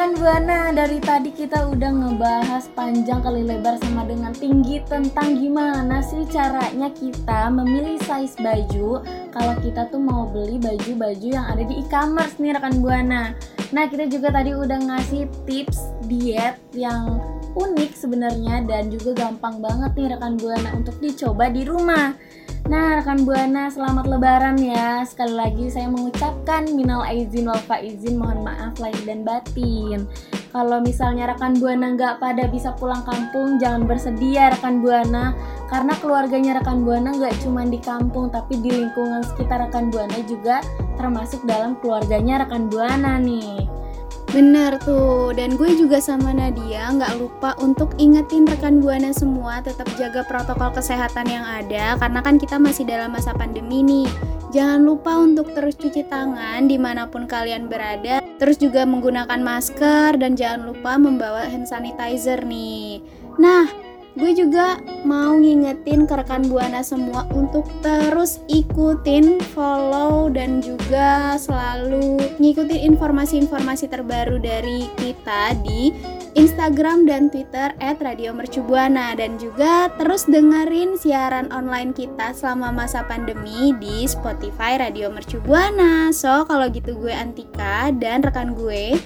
Rekan 0.03 0.19
Buana, 0.19 0.75
dari 0.75 0.99
tadi 0.99 1.31
kita 1.31 1.63
udah 1.71 1.87
ngebahas 1.95 2.67
panjang 2.75 3.23
kali 3.23 3.47
lebar 3.47 3.79
sama 3.79 4.03
dengan 4.03 4.35
tinggi 4.35 4.83
tentang 4.83 5.39
gimana 5.39 6.03
sih 6.03 6.27
caranya 6.27 6.91
kita 6.91 7.47
memilih 7.47 7.95
size 8.03 8.35
baju 8.35 8.99
kalau 9.31 9.55
kita 9.63 9.87
tuh 9.87 10.03
mau 10.03 10.27
beli 10.27 10.59
baju-baju 10.59 11.23
yang 11.23 11.47
ada 11.47 11.63
di 11.63 11.79
e-commerce 11.79 12.35
nih 12.35 12.51
rekan 12.51 12.83
Buana. 12.83 13.31
Nah 13.71 13.87
kita 13.87 14.09
juga 14.11 14.33
tadi 14.33 14.51
udah 14.51 14.79
ngasih 14.83 15.29
tips 15.47 15.79
diet 16.09 16.59
yang 16.75 17.21
unik 17.53 17.93
sebenarnya 17.93 18.65
dan 18.65 18.89
juga 18.89 19.13
gampang 19.13 19.61
banget 19.61 19.91
nih 19.93 20.07
rekan 20.17 20.33
Buana 20.41 20.69
untuk 20.73 20.97
dicoba 20.97 21.53
di 21.53 21.63
rumah. 21.63 22.17
Nah, 22.63 22.95
rekan 22.95 23.27
Buana, 23.27 23.67
selamat 23.67 24.07
lebaran 24.07 24.55
ya. 24.55 25.03
Sekali 25.03 25.35
lagi 25.35 25.65
saya 25.67 25.91
mengucapkan 25.91 26.63
minal 26.71 27.03
aizin 27.03 27.51
wal 27.51 27.59
faizin, 27.67 28.15
mohon 28.15 28.39
maaf 28.39 28.79
lahir 28.79 29.03
dan 29.03 29.27
batin. 29.27 30.07
Kalau 30.53 30.85
misalnya 30.85 31.33
rekan 31.33 31.57
Buana 31.57 31.97
nggak 31.97 32.21
pada 32.21 32.45
bisa 32.45 32.77
pulang 32.77 33.01
kampung, 33.01 33.57
jangan 33.57 33.89
bersedih 33.89 34.37
ya 34.37 34.53
rekan 34.53 34.85
Buana, 34.85 35.33
karena 35.65 35.97
keluarganya 35.97 36.61
rekan 36.61 36.85
Buana 36.85 37.09
nggak 37.09 37.41
cuma 37.41 37.65
di 37.65 37.81
kampung, 37.81 38.29
tapi 38.29 38.61
di 38.61 38.69
lingkungan 38.69 39.25
sekitar 39.25 39.65
rekan 39.65 39.89
Buana 39.89 40.21
juga 40.29 40.61
termasuk 40.93 41.41
dalam 41.49 41.73
keluarganya 41.81 42.45
rekan 42.45 42.69
Buana 42.69 43.17
nih. 43.17 43.65
Bener 44.29 44.77
tuh, 44.81 45.33
dan 45.33 45.57
gue 45.57 45.73
juga 45.73 45.97
sama 45.97 46.33
Nadia 46.33 46.89
nggak 46.89 47.17
lupa 47.17 47.57
untuk 47.57 47.89
ingetin 47.97 48.45
rekan 48.45 48.77
Buana 48.77 49.09
semua 49.09 49.57
tetap 49.65 49.89
jaga 49.97 50.21
protokol 50.21 50.69
kesehatan 50.69 51.33
yang 51.33 51.45
ada 51.49 51.97
karena 51.97 52.21
kan 52.21 52.37
kita 52.37 52.61
masih 52.61 52.85
dalam 52.85 53.09
masa 53.09 53.33
pandemi 53.33 53.81
nih. 53.81 54.09
Jangan 54.53 54.85
lupa 54.85 55.17
untuk 55.17 55.49
terus 55.57 55.73
cuci 55.73 56.05
tangan 56.05 56.69
di 56.69 56.77
mana 56.77 57.09
pun 57.09 57.25
kalian 57.25 57.65
berada, 57.65 58.21
terus 58.37 58.61
juga 58.61 58.85
menggunakan 58.85 59.41
masker 59.41 60.21
dan 60.21 60.37
jangan 60.37 60.69
lupa 60.69 60.93
membawa 61.01 61.49
hand 61.49 61.65
sanitizer 61.65 62.37
nih. 62.45 63.01
Nah, 63.41 63.65
gue 64.13 64.29
juga 64.37 64.77
mau 65.09 65.33
ngingetin 65.41 66.05
ke 66.05 66.13
rekan 66.13 66.45
Buana 66.45 66.85
semua 66.85 67.25
untuk 67.33 67.65
terus 67.81 68.45
ikutin, 68.45 69.41
follow 69.57 70.29
dan 70.29 70.61
juga 70.61 71.33
selalu 71.33 72.21
ngikutin 72.37 72.93
informasi-informasi 72.93 73.89
terbaru 73.89 74.37
dari 74.37 74.85
kita 75.01 75.57
di 75.65 75.89
Instagram 76.33 77.05
dan 77.05 77.29
Twitter 77.29 77.73
@radiomercubuana 77.77 79.13
dan 79.13 79.37
juga 79.37 79.89
terus 80.01 80.25
dengerin 80.25 80.97
siaran 80.97 81.53
online 81.53 81.93
kita 81.93 82.33
selama 82.33 82.73
masa 82.73 83.05
pandemi 83.05 83.73
di 83.77 84.09
Spotify 84.09 84.81
Radio 84.81 85.13
Mercubuana. 85.13 86.09
So, 86.09 86.45
kalau 86.49 86.69
gitu 86.73 86.97
gue 86.97 87.13
Antika 87.13 87.93
dan 87.93 88.25
rekan 88.25 88.57
gue 88.57 88.97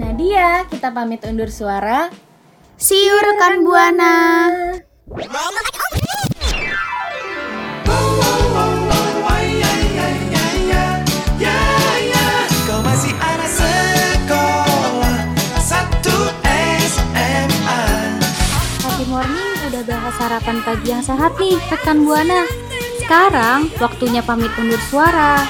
Nadia, 0.00 0.64
kita 0.72 0.88
pamit 0.88 1.20
undur 1.28 1.52
suara. 1.52 2.08
See 2.80 3.04
you 3.04 3.16
rekan 3.20 3.62
Buana. 3.62 4.16
Sarapan 20.52 20.68
pagi 20.68 20.92
yang 20.92 21.00
sehat 21.00 21.32
nih 21.40 21.56
rekan 21.72 22.04
Buana. 22.04 22.44
Sekarang 23.00 23.72
waktunya 23.80 24.20
pamit 24.20 24.52
undur 24.60 24.76
suara. 24.92 25.48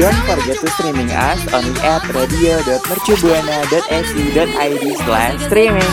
Don't 0.00 0.16
forget 0.24 0.56
to 0.56 0.72
streaming 0.80 1.12
us 1.12 1.36
on 1.52 1.68
at 1.84 2.00
radio.mercubuana.su.id 2.16 4.84
slash 5.04 5.36
streaming. 5.44 5.92